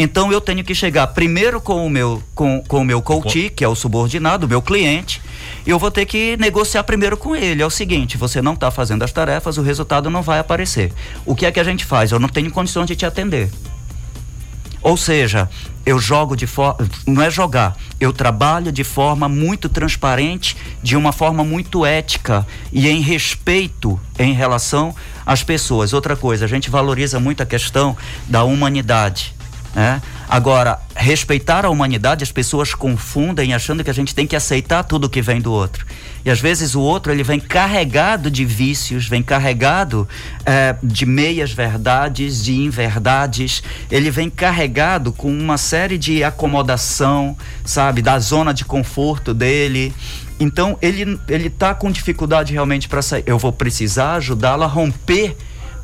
Então 0.00 0.30
eu 0.30 0.40
tenho 0.40 0.62
que 0.62 0.76
chegar 0.76 1.08
primeiro 1.08 1.60
com 1.60 1.84
o 1.84 1.90
meu 1.90 2.22
com, 2.32 2.62
com 2.68 2.82
o 2.82 2.84
meu 2.84 3.02
coach, 3.02 3.50
que 3.50 3.64
é 3.64 3.68
o 3.68 3.74
subordinado, 3.74 4.46
o 4.46 4.48
meu 4.48 4.62
cliente, 4.62 5.20
eu 5.66 5.76
vou 5.76 5.90
ter 5.90 6.06
que 6.06 6.36
negociar 6.36 6.84
primeiro 6.84 7.16
com 7.16 7.34
ele. 7.34 7.62
É 7.62 7.66
o 7.66 7.70
seguinte, 7.70 8.16
você 8.16 8.40
não 8.40 8.52
está 8.52 8.70
fazendo 8.70 9.02
as 9.02 9.10
tarefas, 9.10 9.58
o 9.58 9.62
resultado 9.62 10.08
não 10.08 10.22
vai 10.22 10.38
aparecer. 10.38 10.92
O 11.26 11.34
que 11.34 11.44
é 11.44 11.50
que 11.50 11.58
a 11.58 11.64
gente 11.64 11.84
faz? 11.84 12.12
Eu 12.12 12.20
não 12.20 12.28
tenho 12.28 12.48
condições 12.52 12.86
de 12.86 12.94
te 12.94 13.04
atender. 13.04 13.50
Ou 14.80 14.96
seja, 14.96 15.50
eu 15.84 15.98
jogo 15.98 16.36
de 16.36 16.46
forma. 16.46 16.88
Não 17.04 17.20
é 17.20 17.28
jogar, 17.28 17.76
eu 17.98 18.12
trabalho 18.12 18.70
de 18.70 18.84
forma 18.84 19.28
muito 19.28 19.68
transparente, 19.68 20.56
de 20.80 20.96
uma 20.96 21.10
forma 21.10 21.42
muito 21.42 21.84
ética 21.84 22.46
e 22.72 22.88
em 22.88 23.00
respeito 23.00 23.98
em 24.16 24.32
relação 24.32 24.94
às 25.26 25.42
pessoas. 25.42 25.92
Outra 25.92 26.14
coisa, 26.14 26.44
a 26.44 26.48
gente 26.48 26.70
valoriza 26.70 27.18
muito 27.18 27.42
a 27.42 27.46
questão 27.46 27.96
da 28.28 28.44
humanidade. 28.44 29.36
Né? 29.78 30.02
Agora, 30.28 30.76
respeitar 30.96 31.64
a 31.64 31.70
humanidade, 31.70 32.24
as 32.24 32.32
pessoas 32.32 32.74
confundem 32.74 33.54
achando 33.54 33.84
que 33.84 33.90
a 33.90 33.94
gente 33.94 34.12
tem 34.12 34.26
que 34.26 34.34
aceitar 34.34 34.82
tudo 34.82 35.08
que 35.08 35.22
vem 35.22 35.40
do 35.40 35.52
outro. 35.52 35.86
E 36.24 36.30
às 36.30 36.40
vezes 36.40 36.74
o 36.74 36.80
outro 36.80 37.12
ele 37.12 37.22
vem 37.22 37.38
carregado 37.38 38.28
de 38.28 38.44
vícios, 38.44 39.06
vem 39.06 39.22
carregado 39.22 40.08
é, 40.44 40.74
de 40.82 41.06
meias 41.06 41.52
verdades, 41.52 42.42
de 42.42 42.56
inverdades, 42.56 43.62
ele 43.88 44.10
vem 44.10 44.28
carregado 44.28 45.12
com 45.12 45.30
uma 45.30 45.56
série 45.56 45.96
de 45.96 46.24
acomodação, 46.24 47.36
sabe, 47.64 48.02
da 48.02 48.18
zona 48.18 48.52
de 48.52 48.64
conforto 48.64 49.32
dele. 49.32 49.94
Então 50.40 50.76
ele 50.82 51.20
ele 51.28 51.48
tá 51.48 51.72
com 51.72 51.88
dificuldade 51.88 52.52
realmente 52.52 52.88
para 52.88 53.00
sair. 53.00 53.22
Eu 53.26 53.38
vou 53.38 53.52
precisar 53.52 54.14
ajudá-lo 54.14 54.64
a 54.64 54.66
romper 54.66 55.36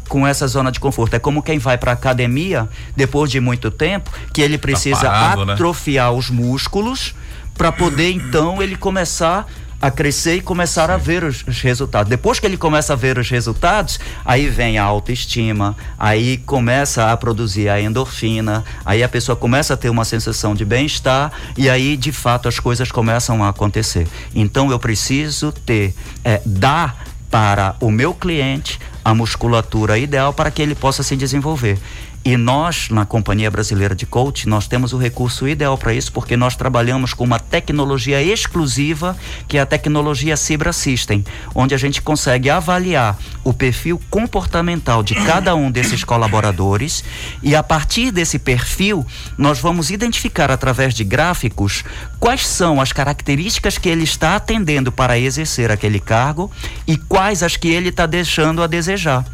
com 0.09 0.27
essa 0.27 0.47
zona 0.47 0.71
de 0.71 0.81
conforto. 0.81 1.15
É 1.15 1.19
como 1.19 1.43
quem 1.43 1.59
vai 1.59 1.79
para 1.79 1.93
academia 1.93 2.69
depois 2.97 3.31
de 3.31 3.41
muito 3.41 3.71
tempo, 3.71 4.11
que 4.33 4.41
ele 4.41 4.59
precisa 4.59 5.01
tá 5.01 5.11
parado, 5.11 5.47
né? 5.47 5.53
atrofiar 5.55 6.13
né? 6.13 6.19
os 6.19 6.31
músculos 6.31 7.15
para 7.57 7.71
poder 7.71 8.11
então 8.11 8.63
ele 8.63 8.77
começar 8.77 9.47
a 9.85 9.91
crescer 9.91 10.37
e 10.37 10.41
começar 10.41 10.87
Sim. 10.87 10.93
a 10.95 10.97
ver 10.97 11.25
os, 11.25 11.45
os, 11.47 11.61
resultados. 11.61 12.09
Depois 12.09 12.41
que 12.41 12.47
ele 12.47 12.57
começa 12.57 12.95
a 12.95 12.97
ver 12.97 13.19
os 13.19 13.29
resultados, 13.29 14.01
aí 14.25 14.49
vem 14.49 14.79
a 14.79 14.83
autoestima, 14.83 15.77
aí 15.99 16.39
começa 16.39 17.13
a 17.13 17.17
produzir 17.19 17.69
a 17.69 17.79
endorfina, 17.79 18.65
aí 18.83 19.03
a 19.03 19.09
pessoa 19.11 19.37
começa 19.37 19.75
a 19.75 19.77
ter 19.77 19.91
uma 19.91 20.07
sensação 20.07 20.55
de 20.55 20.65
bem-estar 20.65 21.31
e 21.55 21.69
aí 21.69 21.99
de 21.99 22.13
fato 22.13 22.49
as 22.49 22.59
coisas 22.59 22.91
começam 22.91 23.45
a 23.45 23.51
acontecer. 23.51 24.07
Então 24.35 24.71
eu 24.71 24.79
preciso 24.79 25.53
ter, 25.53 25.95
é, 26.25 26.41
dar 26.47 27.05
para 27.31 27.77
o 27.79 27.91
meu 27.91 28.15
cliente 28.15 28.81
a 29.05 29.15
musculatura 29.15 29.99
ideal 29.99 30.33
para 30.33 30.51
que 30.51 30.63
ele 30.63 30.75
possa 30.75 31.03
se 31.03 31.17
desenvolver. 31.17 31.79
E 32.25 32.39
nós, 32.39 32.89
na 32.89 33.05
Companhia 33.05 33.51
Brasileira 33.51 33.95
de 33.95 34.07
Coach, 34.07 34.49
nós 34.49 34.67
temos 34.67 34.95
o 34.95 34.97
recurso 34.97 35.47
ideal 35.47 35.77
para 35.77 35.93
isso, 35.93 36.11
porque 36.11 36.39
nós 36.39 36.57
trabalhamos 36.57 37.13
com 37.13 37.23
uma 37.23 37.39
tecnologia 37.39 38.23
exclusiva, 38.23 39.15
que 39.47 39.59
é 39.59 39.61
a 39.61 39.67
tecnologia 39.67 40.35
Cibra 40.35 40.73
System, 40.73 41.23
onde 41.55 41.75
a 41.75 41.79
gente 41.79 42.01
consegue 42.01 42.49
avaliar 42.49 43.19
o 43.45 43.53
perfil 43.53 44.01
comportamental 44.09 45.03
de 45.03 45.15
cada 45.15 45.55
um 45.55 45.71
desses 45.71 46.03
colaboradores 46.03 47.05
e 47.43 47.55
a 47.55 47.63
partir 47.63 48.11
desse 48.11 48.39
perfil, 48.39 49.07
nós 49.37 49.59
vamos 49.59 49.91
identificar 49.91 50.51
através 50.51 50.95
de 50.95 51.05
gráficos 51.05 51.85
quais 52.19 52.47
são 52.47 52.81
as 52.81 52.91
características 52.91 53.77
que 53.77 53.91
ele 53.91 54.05
está 54.05 54.35
atendendo 54.35 54.91
para 54.91 55.19
exercer 55.19 55.71
aquele 55.71 56.01
cargo 56.01 56.51
e 56.87 56.97
quais 56.97 57.43
as 57.43 57.59
que 57.59 57.69
ele 57.69 57.91
está 57.91 58.07
deixando 58.07 58.63
a 58.63 58.67
desejar. 58.67 59.27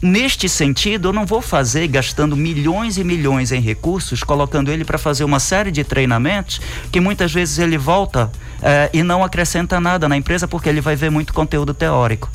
Neste 0.00 0.48
sentido, 0.48 1.08
eu 1.08 1.12
não 1.12 1.24
vou 1.24 1.40
fazer 1.40 1.86
gastando 1.88 2.36
milhões 2.36 2.98
e 2.98 3.04
milhões 3.04 3.52
em 3.52 3.60
recursos, 3.60 4.22
colocando 4.22 4.70
ele 4.70 4.84
para 4.84 4.98
fazer 4.98 5.24
uma 5.24 5.38
série 5.38 5.70
de 5.70 5.84
treinamentos 5.84 6.60
que 6.90 7.00
muitas 7.00 7.32
vezes 7.32 7.58
ele 7.58 7.78
volta 7.78 8.30
eh, 8.62 8.90
e 8.92 9.02
não 9.02 9.22
acrescenta 9.22 9.80
nada 9.80 10.08
na 10.08 10.16
empresa 10.16 10.48
porque 10.48 10.68
ele 10.68 10.80
vai 10.80 10.96
ver 10.96 11.10
muito 11.10 11.32
conteúdo 11.32 11.72
teórico. 11.72 12.30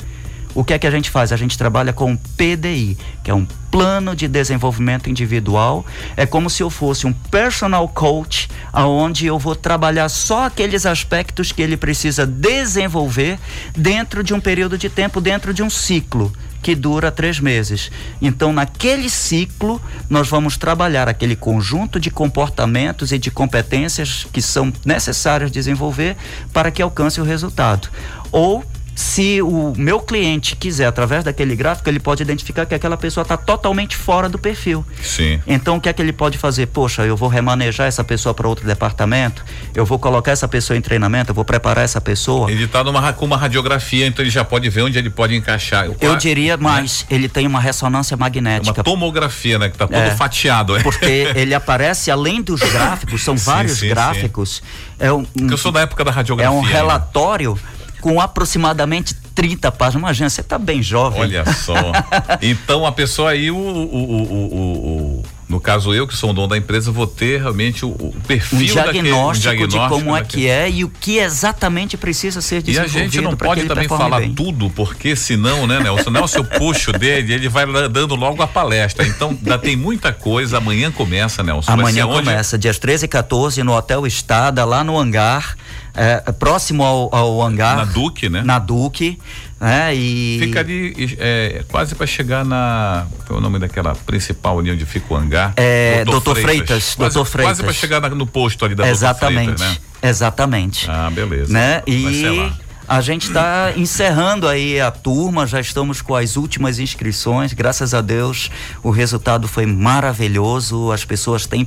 O 0.54 0.64
que 0.64 0.72
é 0.72 0.78
que 0.78 0.86
a 0.86 0.90
gente 0.90 1.10
faz? 1.10 1.32
A 1.32 1.36
gente 1.36 1.56
trabalha 1.56 1.92
com 1.92 2.16
PDI, 2.16 2.96
que 3.22 3.30
é 3.30 3.34
um 3.34 3.46
plano 3.70 4.16
de 4.16 4.26
desenvolvimento 4.26 5.08
individual. 5.08 5.84
É 6.16 6.26
como 6.26 6.50
se 6.50 6.62
eu 6.62 6.70
fosse 6.70 7.06
um 7.06 7.12
personal 7.12 7.86
coach, 7.88 8.48
aonde 8.72 9.26
eu 9.26 9.38
vou 9.38 9.54
trabalhar 9.54 10.08
só 10.08 10.46
aqueles 10.46 10.86
aspectos 10.86 11.52
que 11.52 11.62
ele 11.62 11.76
precisa 11.76 12.26
desenvolver 12.26 13.38
dentro 13.76 14.24
de 14.24 14.34
um 14.34 14.40
período 14.40 14.78
de 14.78 14.88
tempo, 14.88 15.20
dentro 15.20 15.54
de 15.54 15.62
um 15.62 15.70
ciclo 15.70 16.32
que 16.62 16.74
dura 16.74 17.10
três 17.10 17.40
meses. 17.40 17.90
Então, 18.20 18.52
naquele 18.52 19.08
ciclo, 19.08 19.80
nós 20.08 20.28
vamos 20.28 20.56
trabalhar 20.56 21.08
aquele 21.08 21.36
conjunto 21.36 22.00
de 22.00 22.10
comportamentos 22.10 23.12
e 23.12 23.18
de 23.18 23.30
competências 23.30 24.26
que 24.32 24.42
são 24.42 24.72
necessárias 24.84 25.50
desenvolver 25.50 26.16
para 26.52 26.70
que 26.70 26.82
alcance 26.82 27.20
o 27.20 27.24
resultado. 27.24 27.88
Ou 28.30 28.64
se 28.98 29.40
o 29.40 29.72
meu 29.76 30.00
cliente 30.00 30.56
quiser, 30.56 30.86
através 30.86 31.22
daquele 31.22 31.54
gráfico, 31.54 31.88
ele 31.88 32.00
pode 32.00 32.20
identificar 32.20 32.66
que 32.66 32.74
aquela 32.74 32.96
pessoa 32.96 33.22
está 33.22 33.36
totalmente 33.36 33.96
fora 33.96 34.28
do 34.28 34.40
perfil. 34.40 34.84
Sim. 35.00 35.40
Então, 35.46 35.76
o 35.76 35.80
que 35.80 35.88
é 35.88 35.92
que 35.92 36.02
ele 36.02 36.12
pode 36.12 36.36
fazer? 36.36 36.66
Poxa, 36.66 37.06
eu 37.06 37.16
vou 37.16 37.28
remanejar 37.28 37.86
essa 37.86 38.02
pessoa 38.02 38.34
para 38.34 38.48
outro 38.48 38.66
departamento, 38.66 39.44
eu 39.72 39.86
vou 39.86 40.00
colocar 40.00 40.32
essa 40.32 40.48
pessoa 40.48 40.76
em 40.76 40.80
treinamento, 40.80 41.30
eu 41.30 41.34
vou 41.34 41.44
preparar 41.44 41.84
essa 41.84 42.00
pessoa. 42.00 42.50
Ele 42.50 42.64
está 42.64 42.82
com 43.12 43.24
uma 43.24 43.36
radiografia, 43.36 44.04
então 44.04 44.24
ele 44.24 44.32
já 44.32 44.44
pode 44.44 44.68
ver 44.68 44.82
onde 44.82 44.98
ele 44.98 45.10
pode 45.10 45.36
encaixar. 45.36 45.88
Eu 46.00 46.16
diria 46.16 46.56
mais, 46.56 47.02
né? 47.02 47.16
ele 47.18 47.28
tem 47.28 47.46
uma 47.46 47.60
ressonância 47.60 48.16
magnética. 48.16 48.78
Uma 48.78 48.82
tomografia, 48.82 49.60
né? 49.60 49.68
Que 49.68 49.76
está 49.76 49.86
todo 49.86 49.96
é, 49.96 50.10
fatiado. 50.16 50.76
É. 50.76 50.82
Porque 50.82 51.30
ele 51.36 51.54
aparece 51.54 52.10
além 52.10 52.42
dos 52.42 52.60
gráficos, 52.62 53.22
são 53.22 53.36
sim, 53.38 53.44
vários 53.44 53.78
sim, 53.78 53.88
gráficos. 53.90 54.56
Sim. 54.56 54.96
É 54.98 55.12
um, 55.12 55.24
eu 55.48 55.56
sou 55.56 55.70
da 55.70 55.82
época 55.82 56.02
da 56.02 56.10
radiografia. 56.10 56.52
É 56.52 56.58
um 56.58 56.62
relatório 56.62 57.56
com 58.00 58.20
aproximadamente 58.20 59.14
30 59.34 59.70
páginas. 59.72 60.02
Imagina, 60.02 60.30
você 60.30 60.40
está 60.40 60.58
bem 60.58 60.82
jovem. 60.82 61.20
Olha 61.20 61.44
só. 61.52 61.74
então 62.42 62.86
a 62.86 62.92
pessoa 62.92 63.30
aí, 63.30 63.50
o, 63.50 63.56
o, 63.56 63.58
o, 63.58 65.18
o 65.18 65.22
no 65.48 65.58
caso 65.58 65.94
eu 65.94 66.06
que 66.06 66.14
sou 66.14 66.30
o 66.30 66.32
dono 66.32 66.48
da 66.48 66.58
empresa 66.58 66.92
vou 66.92 67.06
ter 67.06 67.40
realmente 67.40 67.84
o, 67.84 67.88
o 67.88 68.14
perfil 68.26 68.58
um 68.58 68.62
diagnóstico, 68.62 68.84
daquele, 68.84 69.12
um 69.12 69.68
diagnóstico 69.68 69.68
de 69.68 69.88
como 69.88 70.16
é 70.16 70.22
que 70.22 70.48
é 70.48 70.70
e 70.70 70.84
o 70.84 70.90
que 70.90 71.18
exatamente 71.18 71.96
precisa 71.96 72.42
ser 72.42 72.62
desenvolvido. 72.62 72.98
E 72.98 73.00
a 73.00 73.04
gente 73.04 73.20
não 73.22 73.34
pode 73.34 73.64
também 73.64 73.88
falar 73.88 74.20
bem. 74.20 74.34
tudo, 74.34 74.68
porque 74.70 75.16
senão, 75.16 75.66
né, 75.66 75.80
Nelson, 75.80 76.10
Nelson 76.10 76.38
eu 76.38 76.44
puxo 76.44 76.92
dele, 76.92 77.32
ele 77.32 77.48
vai 77.48 77.64
dando 77.88 78.14
logo 78.14 78.42
a 78.42 78.46
palestra. 78.46 79.06
Então, 79.06 79.30
ainda 79.30 79.58
tem 79.58 79.74
muita 79.74 80.12
coisa. 80.12 80.58
Amanhã 80.58 80.92
começa, 80.92 81.42
Nelson. 81.42 81.72
Amanhã 81.72 82.06
começa, 82.06 82.58
dias 82.58 82.78
13 82.78 83.06
e 83.06 83.08
14, 83.08 83.62
no 83.62 83.74
Hotel 83.74 84.06
Estada, 84.06 84.64
lá 84.64 84.84
no 84.84 84.98
hangar 84.98 85.56
é, 85.98 86.32
próximo 86.32 86.84
ao, 86.84 87.14
ao 87.14 87.42
hangar. 87.42 87.76
Na 87.76 87.84
Duque, 87.84 88.28
né? 88.28 88.42
Na 88.42 88.58
Duque. 88.58 89.18
É, 89.60 89.92
e... 89.92 90.38
Fica 90.40 90.60
ali 90.60 91.16
é, 91.18 91.64
quase 91.68 91.94
para 91.94 92.06
chegar 92.06 92.44
na. 92.44 93.06
Qual 93.26 93.38
é 93.38 93.40
o 93.40 93.42
nome 93.42 93.58
daquela 93.58 93.94
principal 93.94 94.58
ali 94.58 94.70
onde 94.70 94.86
fica 94.86 95.12
o 95.12 95.16
hangar? 95.16 95.52
É, 95.56 96.04
Doutor, 96.04 96.36
Freitas. 96.36 96.44
Freitas 96.44 96.94
quase, 96.94 97.14
Doutor 97.14 97.30
Freitas. 97.30 97.58
Quase 97.58 97.62
para 97.64 97.72
chegar 97.72 98.00
na, 98.00 98.08
no 98.10 98.26
posto 98.26 98.64
ali 98.64 98.74
da 98.76 98.88
Exatamente. 98.88 99.56
Freitas, 99.56 99.60
né? 99.60 99.78
Exatamente. 100.00 100.88
Ah, 100.88 101.10
beleza. 101.10 101.52
Né? 101.52 101.82
E 101.86 102.52
a 102.86 103.00
gente 103.00 103.26
está 103.26 103.72
encerrando 103.76 104.48
aí 104.48 104.80
a 104.80 104.90
turma, 104.90 105.46
já 105.46 105.60
estamos 105.60 106.00
com 106.00 106.14
as 106.14 106.36
últimas 106.36 106.78
inscrições. 106.78 107.52
Graças 107.52 107.92
a 107.92 108.00
Deus, 108.00 108.50
o 108.82 108.90
resultado 108.90 109.46
foi 109.46 109.66
maravilhoso. 109.66 110.90
As 110.90 111.04
pessoas 111.04 111.46
têm 111.46 111.66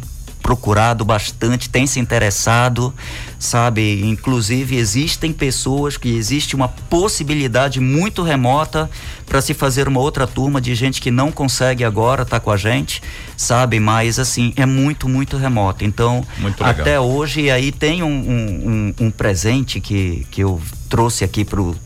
procurado 0.52 1.06
bastante, 1.06 1.70
tem 1.70 1.88
se 1.88 1.98
interessado, 1.98 2.94
sabe? 3.40 4.02
Inclusive 4.06 4.76
existem 4.76 5.32
pessoas 5.32 5.96
que 5.96 6.14
existe 6.14 6.58
uma 6.58 6.68
possibilidade 6.68 7.80
muito 7.80 8.22
remota 8.22 8.90
para 9.26 9.42
se 9.42 9.54
fazer 9.54 9.88
uma 9.88 10.02
outra 10.02 10.28
turma 10.28 10.60
de 10.60 10.76
gente 10.76 11.00
que 11.00 11.10
não 11.10 11.32
consegue 11.32 11.86
agora 11.86 12.24
estar 12.24 12.38
tá 12.38 12.44
com 12.44 12.52
a 12.52 12.58
gente, 12.58 13.02
sabe? 13.38 13.80
Mas 13.80 14.20
assim 14.20 14.52
é 14.58 14.66
muito 14.66 15.08
muito 15.08 15.38
remoto. 15.38 15.86
Então 15.86 16.26
até 16.60 17.00
hoje 17.00 17.50
aí 17.50 17.72
tem 17.72 18.04
um, 18.04 18.08
um, 18.08 18.94
um, 19.00 19.06
um 19.06 19.12
presente 19.12 19.80
que 19.80 20.28
que 20.30 20.44
eu 20.44 20.62
trouxe 20.90 21.24
aqui 21.24 21.46
pro 21.46 21.78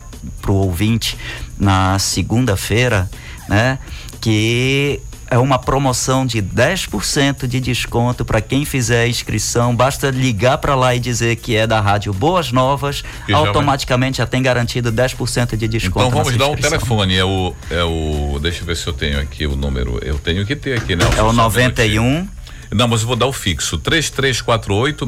pro 0.42 0.54
ouvinte 0.54 1.16
na 1.56 2.00
segunda-feira, 2.00 3.08
né? 3.48 3.78
Que 4.20 5.00
é 5.28 5.38
uma 5.38 5.58
promoção 5.58 6.24
de 6.24 6.42
10% 6.42 7.46
de 7.46 7.60
desconto 7.60 8.24
para 8.24 8.40
quem 8.40 8.64
fizer 8.64 9.02
a 9.02 9.08
inscrição. 9.08 9.74
Basta 9.74 10.10
ligar 10.10 10.58
para 10.58 10.74
lá 10.74 10.94
e 10.94 11.00
dizer 11.00 11.36
que 11.36 11.56
é 11.56 11.66
da 11.66 11.80
Rádio 11.80 12.12
Boas 12.12 12.52
Novas, 12.52 13.02
automaticamente 13.32 14.18
já, 14.18 14.24
vai... 14.24 14.26
já 14.26 14.30
tem 14.30 14.42
garantido 14.42 14.92
10% 14.92 15.56
de 15.56 15.68
desconto. 15.68 16.06
Então 16.06 16.24
vamos 16.24 16.36
dar 16.36 16.48
um 16.48 16.56
telefone, 16.56 17.16
é 17.16 17.24
o, 17.24 17.54
é 17.70 17.82
o. 17.82 18.38
Deixa 18.40 18.62
eu 18.62 18.66
ver 18.66 18.76
se 18.76 18.86
eu 18.86 18.92
tenho 18.92 19.20
aqui 19.20 19.46
o 19.46 19.56
número. 19.56 19.98
Eu 20.02 20.18
tenho 20.18 20.46
que 20.46 20.54
ter 20.54 20.78
aqui, 20.78 20.94
né? 20.94 21.04
É 21.16 21.22
o 21.22 21.32
91. 21.32 22.28
Não, 22.72 22.88
mas 22.88 23.02
eu 23.02 23.06
vou 23.06 23.16
dar 23.16 23.26
o 23.26 23.32
fixo. 23.32 23.78
3348 23.78 25.06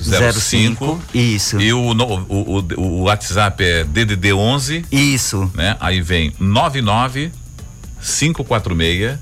6405. 0.00 1.02
Isso. 1.12 1.60
E 1.60 1.72
o, 1.72 1.90
o, 1.90 2.58
o, 2.58 2.80
o 2.80 3.02
WhatsApp 3.02 3.64
é 3.64 3.84
DDD 3.84 4.32
11. 4.32 4.84
Isso. 4.90 5.50
Né? 5.54 5.76
Aí 5.80 6.00
vem 6.00 6.32
99 6.38 7.32
546 8.02 9.18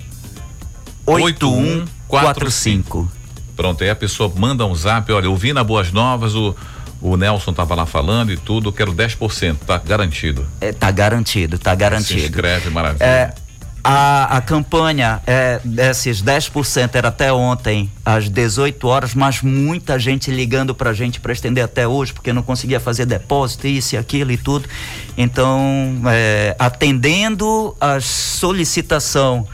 8145. 1.06 3.10
Pronto, 3.56 3.84
aí 3.84 3.90
a 3.90 3.96
pessoa 3.96 4.32
manda 4.34 4.64
um 4.64 4.74
zap, 4.74 5.12
olha, 5.12 5.26
eu 5.26 5.36
vi 5.36 5.52
na 5.52 5.62
Boas 5.62 5.92
Novas, 5.92 6.34
o, 6.34 6.56
o 7.00 7.16
Nelson 7.16 7.52
tava 7.52 7.74
lá 7.74 7.84
falando 7.84 8.32
e 8.32 8.36
tudo, 8.36 8.72
quero 8.72 8.92
10%, 8.92 9.58
tá 9.66 9.78
garantido. 9.78 10.46
É, 10.60 10.72
tá 10.72 10.90
garantido, 10.90 11.58
tá 11.58 11.74
garantido. 11.74 12.20
Se 12.20 12.26
inscreve, 12.26 12.70
maravilha. 12.70 13.04
É, 13.04 13.34
a, 13.82 14.36
a 14.36 14.40
campanha 14.40 15.22
é, 15.26 15.60
desses 15.64 16.22
10% 16.22 16.94
era 16.94 17.08
até 17.08 17.32
ontem, 17.32 17.90
às 18.04 18.28
18 18.28 18.86
horas, 18.86 19.14
mas 19.14 19.42
muita 19.42 19.98
gente 19.98 20.30
ligando 20.30 20.74
para 20.74 20.90
a 20.90 20.92
gente 20.92 21.20
para 21.20 21.32
estender 21.32 21.64
até 21.64 21.86
hoje, 21.88 22.12
porque 22.12 22.32
não 22.32 22.42
conseguia 22.42 22.78
fazer 22.78 23.06
depósito, 23.06 23.66
isso 23.66 23.94
e 23.94 23.98
aquilo 23.98 24.32
e 24.32 24.36
tudo. 24.36 24.68
Então, 25.16 26.02
é, 26.06 26.54
atendendo 26.58 27.74
a 27.80 28.00
solicitação 28.00 29.46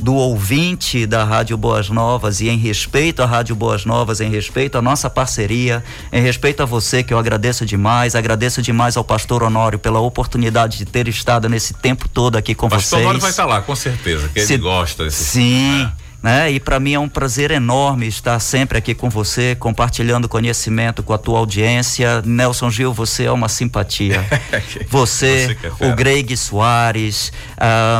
do 0.00 0.14
ouvinte 0.14 1.06
da 1.06 1.24
Rádio 1.24 1.56
Boas 1.56 1.88
Novas 1.88 2.40
e 2.40 2.48
em 2.48 2.56
respeito 2.56 3.22
à 3.22 3.26
Rádio 3.26 3.54
Boas 3.54 3.84
Novas, 3.84 4.20
em 4.20 4.30
respeito 4.30 4.78
à 4.78 4.82
nossa 4.82 5.10
parceria, 5.10 5.84
em 6.12 6.22
respeito 6.22 6.62
a 6.62 6.66
você 6.66 7.02
que 7.02 7.12
eu 7.12 7.18
agradeço 7.18 7.66
demais, 7.66 8.14
agradeço 8.14 8.62
demais 8.62 8.96
ao 8.96 9.04
pastor 9.04 9.42
Honório 9.42 9.78
pela 9.78 10.00
oportunidade 10.00 10.78
de 10.78 10.84
ter 10.84 11.06
estado 11.08 11.48
nesse 11.48 11.74
tempo 11.74 12.08
todo 12.08 12.36
aqui 12.36 12.54
com 12.54 12.68
pastor 12.68 12.80
vocês. 12.80 12.90
Pastor 12.90 13.00
Honório 13.02 13.20
vai 13.20 13.30
estar 13.30 13.46
lá, 13.46 13.60
com 13.60 13.76
certeza, 13.76 14.28
que 14.28 14.40
Se, 14.40 14.54
ele 14.54 14.62
gosta 14.62 15.04
desse 15.04 15.24
Sim. 15.24 15.84
Né? 15.84 15.92
Né? 16.22 16.50
E 16.50 16.60
para 16.60 16.78
mim 16.78 16.92
é 16.92 16.98
um 16.98 17.08
prazer 17.08 17.50
enorme 17.50 18.06
estar 18.06 18.38
sempre 18.40 18.76
aqui 18.76 18.94
com 18.94 19.08
você, 19.08 19.54
compartilhando 19.54 20.28
conhecimento 20.28 21.02
com 21.02 21.12
a 21.12 21.18
tua 21.18 21.38
audiência. 21.38 22.22
Nelson 22.24 22.70
Gil, 22.70 22.92
você 22.92 23.24
é 23.24 23.32
uma 23.32 23.48
simpatia. 23.48 24.24
você, 24.88 25.56
você 25.60 25.84
o 25.84 25.94
Greg 25.94 26.36
Soares, 26.36 27.32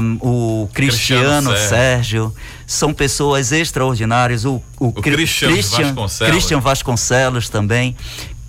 um, 0.03 0.19
o 0.21 0.69
Cristiano, 0.73 1.51
Cristiano 1.51 1.69
Sérgio. 1.69 1.71
Sérgio. 1.71 2.35
são 2.67 2.93
pessoas 2.93 3.53
extraordinárias. 3.53 4.45
O, 4.45 4.63
o, 4.79 4.89
o 4.89 4.93
Christian, 4.93 5.53
Christian, 5.53 5.85
Vasconcelos. 5.85 6.33
Christian 6.33 6.61
Vasconcelos 6.61 7.49
também. 7.49 7.97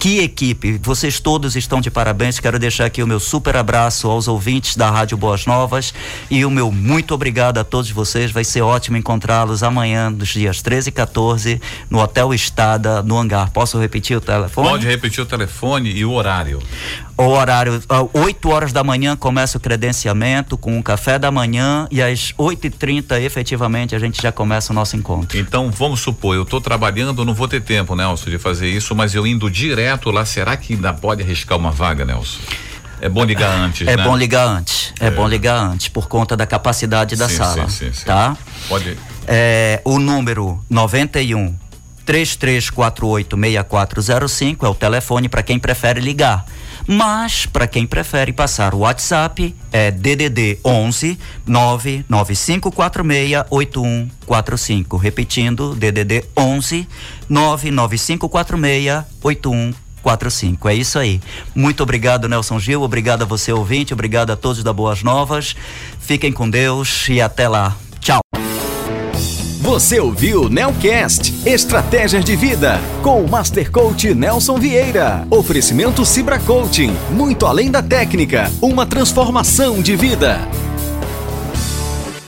Que 0.02 0.18
equipe! 0.18 0.80
Vocês 0.82 1.20
todos 1.20 1.56
estão 1.56 1.80
de 1.80 1.92
parabéns. 1.92 2.40
Quero 2.40 2.58
deixar 2.58 2.86
aqui 2.86 3.04
o 3.04 3.08
meu 3.08 3.20
super 3.20 3.56
abraço 3.56 4.10
aos 4.10 4.28
ouvintes 4.28 4.76
da 4.76 4.90
Rádio 4.90 5.16
Boas 5.16 5.46
Novas 5.46 5.94
e 6.28 6.44
o 6.44 6.50
meu 6.50 6.72
muito 6.72 7.14
obrigado 7.14 7.60
a 7.60 7.64
todos 7.64 7.92
vocês. 7.92 8.32
Vai 8.32 8.44
ser 8.44 8.64
ótimo 8.64 8.98
encontrá-los 8.98 9.62
amanhã, 9.62 10.10
nos 10.10 10.30
dias 10.30 10.60
13 10.60 10.90
e 10.90 10.92
14, 10.92 11.62
no 11.88 12.00
Hotel 12.00 12.34
Estada, 12.34 13.04
no 13.04 13.16
hangar. 13.16 13.52
Posso 13.52 13.78
repetir 13.78 14.18
o 14.18 14.22
telefone? 14.22 14.70
Pode 14.70 14.88
repetir 14.88 15.22
o 15.22 15.26
telefone 15.28 15.92
e 15.92 16.04
o 16.04 16.14
horário. 16.14 16.58
O 17.22 17.30
horário, 17.30 17.80
8 18.14 18.50
horas 18.50 18.74
da 18.74 18.84
manhã 18.84 19.16
começa 19.16 19.56
o 19.56 19.62
credenciamento 19.62 20.58
com 20.58 20.80
o 20.80 20.84
café 20.84 21.20
da 21.20 21.30
manhã 21.30 21.88
e 21.92 22.02
às 22.02 22.34
8h30 22.34 23.22
efetivamente 23.22 23.96
a 23.96 24.00
gente 24.00 24.20
já 24.20 24.32
começa 24.32 24.74
o 24.74 24.76
nosso 24.76 24.96
encontro. 24.96 25.38
Então 25.38 25.70
vamos 25.70 26.00
supor, 26.00 26.36
eu 26.36 26.42
estou 26.42 26.60
trabalhando, 26.60 27.24
não 27.24 27.36
vou 27.36 27.48
ter 27.48 27.62
tempo, 27.62 27.96
Nelson, 27.96 28.32
de 28.32 28.40
fazer 28.40 28.70
isso, 28.70 28.96
mas 28.96 29.14
eu 29.14 29.28
indo 29.28 29.52
direto 29.52 30.10
lá, 30.10 30.26
será 30.26 30.58
que 30.58 30.74
ainda 30.74 30.94
pode 30.94 31.22
arriscar 31.22 31.60
uma 31.60 31.70
vaga, 31.70 32.04
Nelson? 32.04 32.40
É 33.00 33.08
bom 33.08 33.24
ligar 33.24 33.56
antes, 33.56 33.88
é 33.88 33.96
né? 33.96 34.04
bom 34.04 34.18
ligar 34.18 34.48
antes. 34.48 34.92
É, 35.00 35.08
é, 35.08 35.12
bom 35.12 35.28
ligar 35.28 35.58
antes 35.58 35.90
por 35.90 36.08
conta 36.08 36.36
da 36.36 36.48
capacidade 36.48 37.16
da 37.16 37.30
sim, 37.30 37.36
sala, 37.36 37.70
sim, 37.70 37.86
sim, 37.86 37.94
sim. 37.94 38.06
tá? 38.06 38.36
Pode. 38.68 38.98
É, 39.28 39.80
o 39.86 40.00
número 40.00 40.60
91 40.68 41.56
3348 42.04 43.38
6405 43.38 44.66
é 44.66 44.70
o 44.70 44.76
telefone 44.76 45.30
para 45.30 45.44
quem 45.44 45.60
prefere 45.60 46.00
ligar. 46.00 46.46
Mas, 46.88 47.46
para 47.46 47.68
quem 47.68 47.86
prefere 47.86 48.34
passar 48.34 48.74
o 48.74 48.80
WhatsApp, 48.80 49.56
é 49.72 49.92
DDD 49.92 50.60
11 50.64 51.18
99546 51.46 53.44
8145. 53.50 54.98
Repetindo, 54.98 55.76
DDD 55.76 56.26
11 56.38 56.88
99546 57.30 59.04
8145. 59.22 60.70
É 60.70 60.76
isso 60.76 61.00
aí. 61.00 61.22
Muito 61.56 61.84
obrigado, 61.84 62.28
Nelson 62.28 62.60
Gil. 62.60 62.82
Obrigado 62.82 63.22
a 63.22 63.26
você, 63.26 63.54
ouvinte. 63.54 63.94
Obrigado 63.94 64.32
a 64.32 64.36
todos 64.36 64.64
da 64.64 64.74
Boas 64.74 65.04
Novas. 65.04 65.56
Fiquem 66.00 66.32
com 66.32 66.50
Deus 66.50 67.08
e 67.10 67.22
até 67.22 67.48
lá. 67.48 67.76
Tchau. 68.00 68.20
Você 69.72 70.02
ouviu 70.02 70.50
Nelcast 70.50 71.48
Estratégias 71.48 72.26
de 72.26 72.36
Vida 72.36 72.78
com 73.02 73.24
o 73.24 73.32
Master 73.32 73.72
Coach 73.72 74.14
Nelson 74.14 74.58
Vieira. 74.58 75.26
Oferecimento 75.30 76.06
Cibra 76.06 76.38
Coaching, 76.40 76.92
muito 77.12 77.46
além 77.46 77.72
da 77.72 77.82
técnica, 77.82 78.52
uma 78.62 78.86
transformação 78.86 79.82
de 79.82 79.96
vida. 79.96 80.42